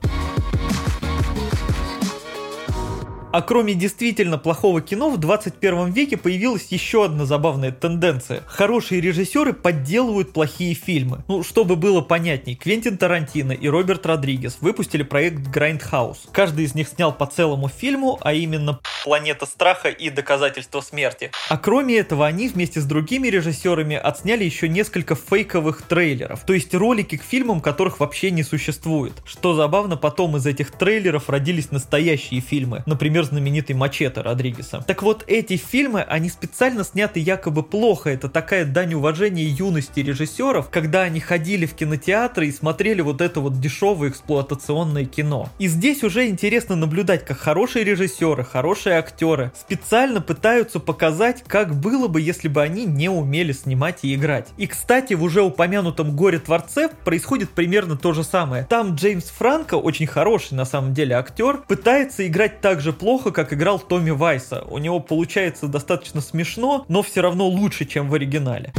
А 3.38 3.42
кроме 3.42 3.74
действительно 3.74 4.36
плохого 4.36 4.80
кино, 4.80 5.10
в 5.10 5.16
21 5.16 5.92
веке 5.92 6.16
появилась 6.16 6.66
еще 6.70 7.04
одна 7.04 7.24
забавная 7.24 7.70
тенденция. 7.70 8.42
Хорошие 8.48 9.00
режиссеры 9.00 9.52
подделывают 9.52 10.32
плохие 10.32 10.74
фильмы. 10.74 11.22
Ну, 11.28 11.44
чтобы 11.44 11.76
было 11.76 12.00
понятней, 12.00 12.56
Квентин 12.56 12.98
Тарантино 12.98 13.52
и 13.52 13.68
Роберт 13.68 14.06
Родригес 14.06 14.58
выпустили 14.60 15.04
проект 15.04 15.56
Grindhouse. 15.56 16.16
Каждый 16.32 16.64
из 16.64 16.74
них 16.74 16.88
снял 16.88 17.12
по 17.12 17.26
целому 17.26 17.68
фильму, 17.68 18.18
а 18.22 18.32
именно 18.32 18.80
«Планета 19.04 19.46
страха» 19.46 19.88
и 19.88 20.10
«Доказательство 20.10 20.80
смерти». 20.80 21.30
А 21.48 21.58
кроме 21.58 21.98
этого, 21.98 22.26
они 22.26 22.48
вместе 22.48 22.80
с 22.80 22.84
другими 22.86 23.28
режиссерами 23.28 23.94
отсняли 23.94 24.42
еще 24.42 24.68
несколько 24.68 25.14
фейковых 25.14 25.82
трейлеров, 25.82 26.40
то 26.44 26.54
есть 26.54 26.74
ролики 26.74 27.16
к 27.16 27.22
фильмам, 27.22 27.60
которых 27.60 28.00
вообще 28.00 28.32
не 28.32 28.42
существует. 28.42 29.12
Что 29.24 29.54
забавно, 29.54 29.96
потом 29.96 30.36
из 30.36 30.44
этих 30.44 30.72
трейлеров 30.72 31.30
родились 31.30 31.70
настоящие 31.70 32.40
фильмы, 32.40 32.82
например, 32.86 33.27
знаменитый 33.28 33.76
«Мачете» 33.76 34.20
Родригеса. 34.20 34.82
Так 34.86 35.02
вот, 35.02 35.24
эти 35.26 35.56
фильмы, 35.56 36.02
они 36.02 36.28
специально 36.28 36.82
сняты 36.82 37.20
якобы 37.20 37.62
плохо, 37.62 38.10
это 38.10 38.28
такая 38.28 38.64
дань 38.64 38.94
уважения 38.94 39.44
юности 39.44 40.00
режиссеров, 40.00 40.70
когда 40.70 41.02
они 41.02 41.20
ходили 41.20 41.66
в 41.66 41.74
кинотеатры 41.74 42.48
и 42.48 42.52
смотрели 42.52 43.00
вот 43.00 43.20
это 43.20 43.40
вот 43.40 43.60
дешевое 43.60 44.10
эксплуатационное 44.10 45.04
кино. 45.04 45.50
И 45.58 45.68
здесь 45.68 46.02
уже 46.02 46.26
интересно 46.26 46.74
наблюдать, 46.74 47.24
как 47.24 47.38
хорошие 47.38 47.84
режиссеры, 47.84 48.44
хорошие 48.44 48.96
актеры 48.96 49.52
специально 49.58 50.20
пытаются 50.20 50.80
показать, 50.80 51.44
как 51.46 51.74
было 51.74 52.08
бы, 52.08 52.20
если 52.20 52.48
бы 52.48 52.62
они 52.62 52.84
не 52.84 53.08
умели 53.08 53.52
снимать 53.52 54.00
и 54.02 54.14
играть. 54.14 54.48
И, 54.56 54.66
кстати, 54.66 55.14
в 55.14 55.22
уже 55.22 55.42
упомянутом 55.42 56.16
«Горе 56.16 56.38
Творце» 56.38 56.88
происходит 57.04 57.50
примерно 57.50 57.96
то 57.96 58.12
же 58.12 58.24
самое. 58.24 58.64
Там 58.68 58.94
Джеймс 58.94 59.26
Франко, 59.26 59.74
очень 59.74 60.06
хороший 60.06 60.54
на 60.54 60.64
самом 60.64 60.94
деле 60.94 61.16
актер, 61.16 61.58
пытается 61.68 62.26
играть 62.26 62.60
так 62.60 62.80
же 62.80 62.92
плохо, 62.92 63.07
как 63.16 63.54
играл 63.54 63.78
Томми 63.78 64.10
Вайса. 64.10 64.64
У 64.68 64.76
него 64.76 65.00
получается 65.00 65.66
достаточно 65.66 66.20
смешно, 66.20 66.84
но 66.88 67.02
все 67.02 67.22
равно 67.22 67.46
лучше, 67.48 67.86
чем 67.86 68.10
в 68.10 68.14
оригинале. 68.14 68.72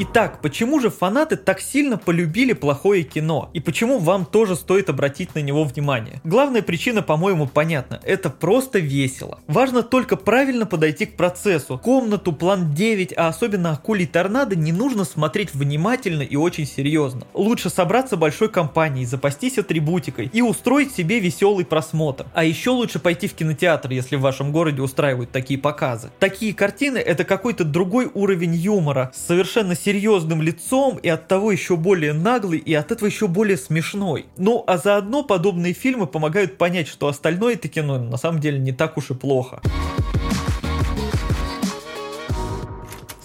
Итак, 0.00 0.40
почему 0.42 0.78
же 0.78 0.90
фанаты 0.90 1.36
так 1.36 1.60
сильно 1.60 1.98
полюбили 1.98 2.52
плохое 2.52 3.02
кино? 3.02 3.50
И 3.52 3.58
почему 3.58 3.98
вам 3.98 4.26
тоже 4.26 4.54
стоит 4.54 4.88
обратить 4.88 5.34
на 5.34 5.40
него 5.40 5.64
внимание? 5.64 6.20
Главная 6.22 6.62
причина, 6.62 7.02
по-моему, 7.02 7.48
понятна. 7.48 8.00
Это 8.04 8.30
просто 8.30 8.78
весело. 8.78 9.40
Важно 9.48 9.82
только 9.82 10.14
правильно 10.14 10.66
подойти 10.66 11.04
к 11.04 11.16
процессу. 11.16 11.80
Комнату, 11.82 12.32
план 12.32 12.74
9, 12.74 13.12
а 13.16 13.26
особенно 13.26 13.72
акулий 13.72 14.06
торнадо 14.06 14.54
не 14.54 14.70
нужно 14.70 15.02
смотреть 15.02 15.52
внимательно 15.52 16.22
и 16.22 16.36
очень 16.36 16.64
серьезно. 16.66 17.26
Лучше 17.34 17.68
собраться 17.68 18.16
большой 18.16 18.50
компанией, 18.50 19.04
запастись 19.04 19.58
атрибутикой 19.58 20.30
и 20.32 20.42
устроить 20.42 20.94
себе 20.94 21.18
веселый 21.18 21.64
просмотр. 21.64 22.26
А 22.34 22.44
еще 22.44 22.70
лучше 22.70 23.00
пойти 23.00 23.26
в 23.26 23.34
кинотеатр, 23.34 23.90
если 23.90 24.14
в 24.14 24.20
вашем 24.20 24.52
городе 24.52 24.80
устраивают 24.80 25.32
такие 25.32 25.58
показы. 25.58 26.10
Такие 26.20 26.54
картины 26.54 26.98
это 26.98 27.24
какой-то 27.24 27.64
другой 27.64 28.08
уровень 28.14 28.54
юмора, 28.54 29.10
совершенно 29.12 29.74
серьезным 29.88 30.42
лицом 30.42 30.98
и 30.98 31.08
от 31.08 31.28
того 31.28 31.50
еще 31.50 31.78
более 31.78 32.12
наглый 32.12 32.58
и 32.58 32.74
от 32.74 32.92
этого 32.92 33.08
еще 33.08 33.26
более 33.26 33.56
смешной. 33.56 34.26
Ну 34.36 34.62
а 34.66 34.76
заодно 34.76 35.22
подобные 35.22 35.72
фильмы 35.72 36.06
помогают 36.06 36.58
понять, 36.58 36.88
что 36.88 37.08
остальное 37.08 37.54
это 37.54 37.68
кино 37.68 37.98
на 37.98 38.18
самом 38.18 38.38
деле 38.38 38.58
не 38.58 38.72
так 38.72 38.98
уж 38.98 39.12
и 39.12 39.14
плохо. 39.14 39.62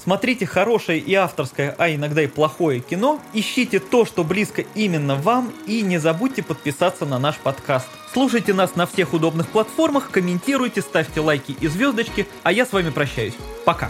Смотрите 0.02 0.46
хорошее 0.46 1.00
и 1.00 1.14
авторское, 1.14 1.76
а 1.78 1.94
иногда 1.94 2.22
и 2.22 2.28
плохое 2.28 2.80
кино, 2.80 3.20
ищите 3.34 3.80
то, 3.80 4.06
что 4.06 4.24
близко 4.24 4.64
именно 4.74 5.16
вам, 5.16 5.52
и 5.68 5.82
не 5.82 5.98
забудьте 5.98 6.44
подписаться 6.44 7.06
на 7.06 7.20
наш 7.20 7.36
подкаст. 7.40 7.88
Слушайте 8.14 8.54
нас 8.54 8.78
на 8.78 8.86
всех 8.86 9.14
удобных 9.14 9.50
платформах, 9.50 10.12
комментируйте, 10.12 10.82
ставьте 10.82 11.20
лайки 11.20 11.58
и 11.60 11.68
звездочки, 11.68 12.26
а 12.44 12.54
я 12.54 12.66
с 12.66 12.72
вами 12.72 12.90
прощаюсь. 12.90 13.36
Пока! 13.66 13.90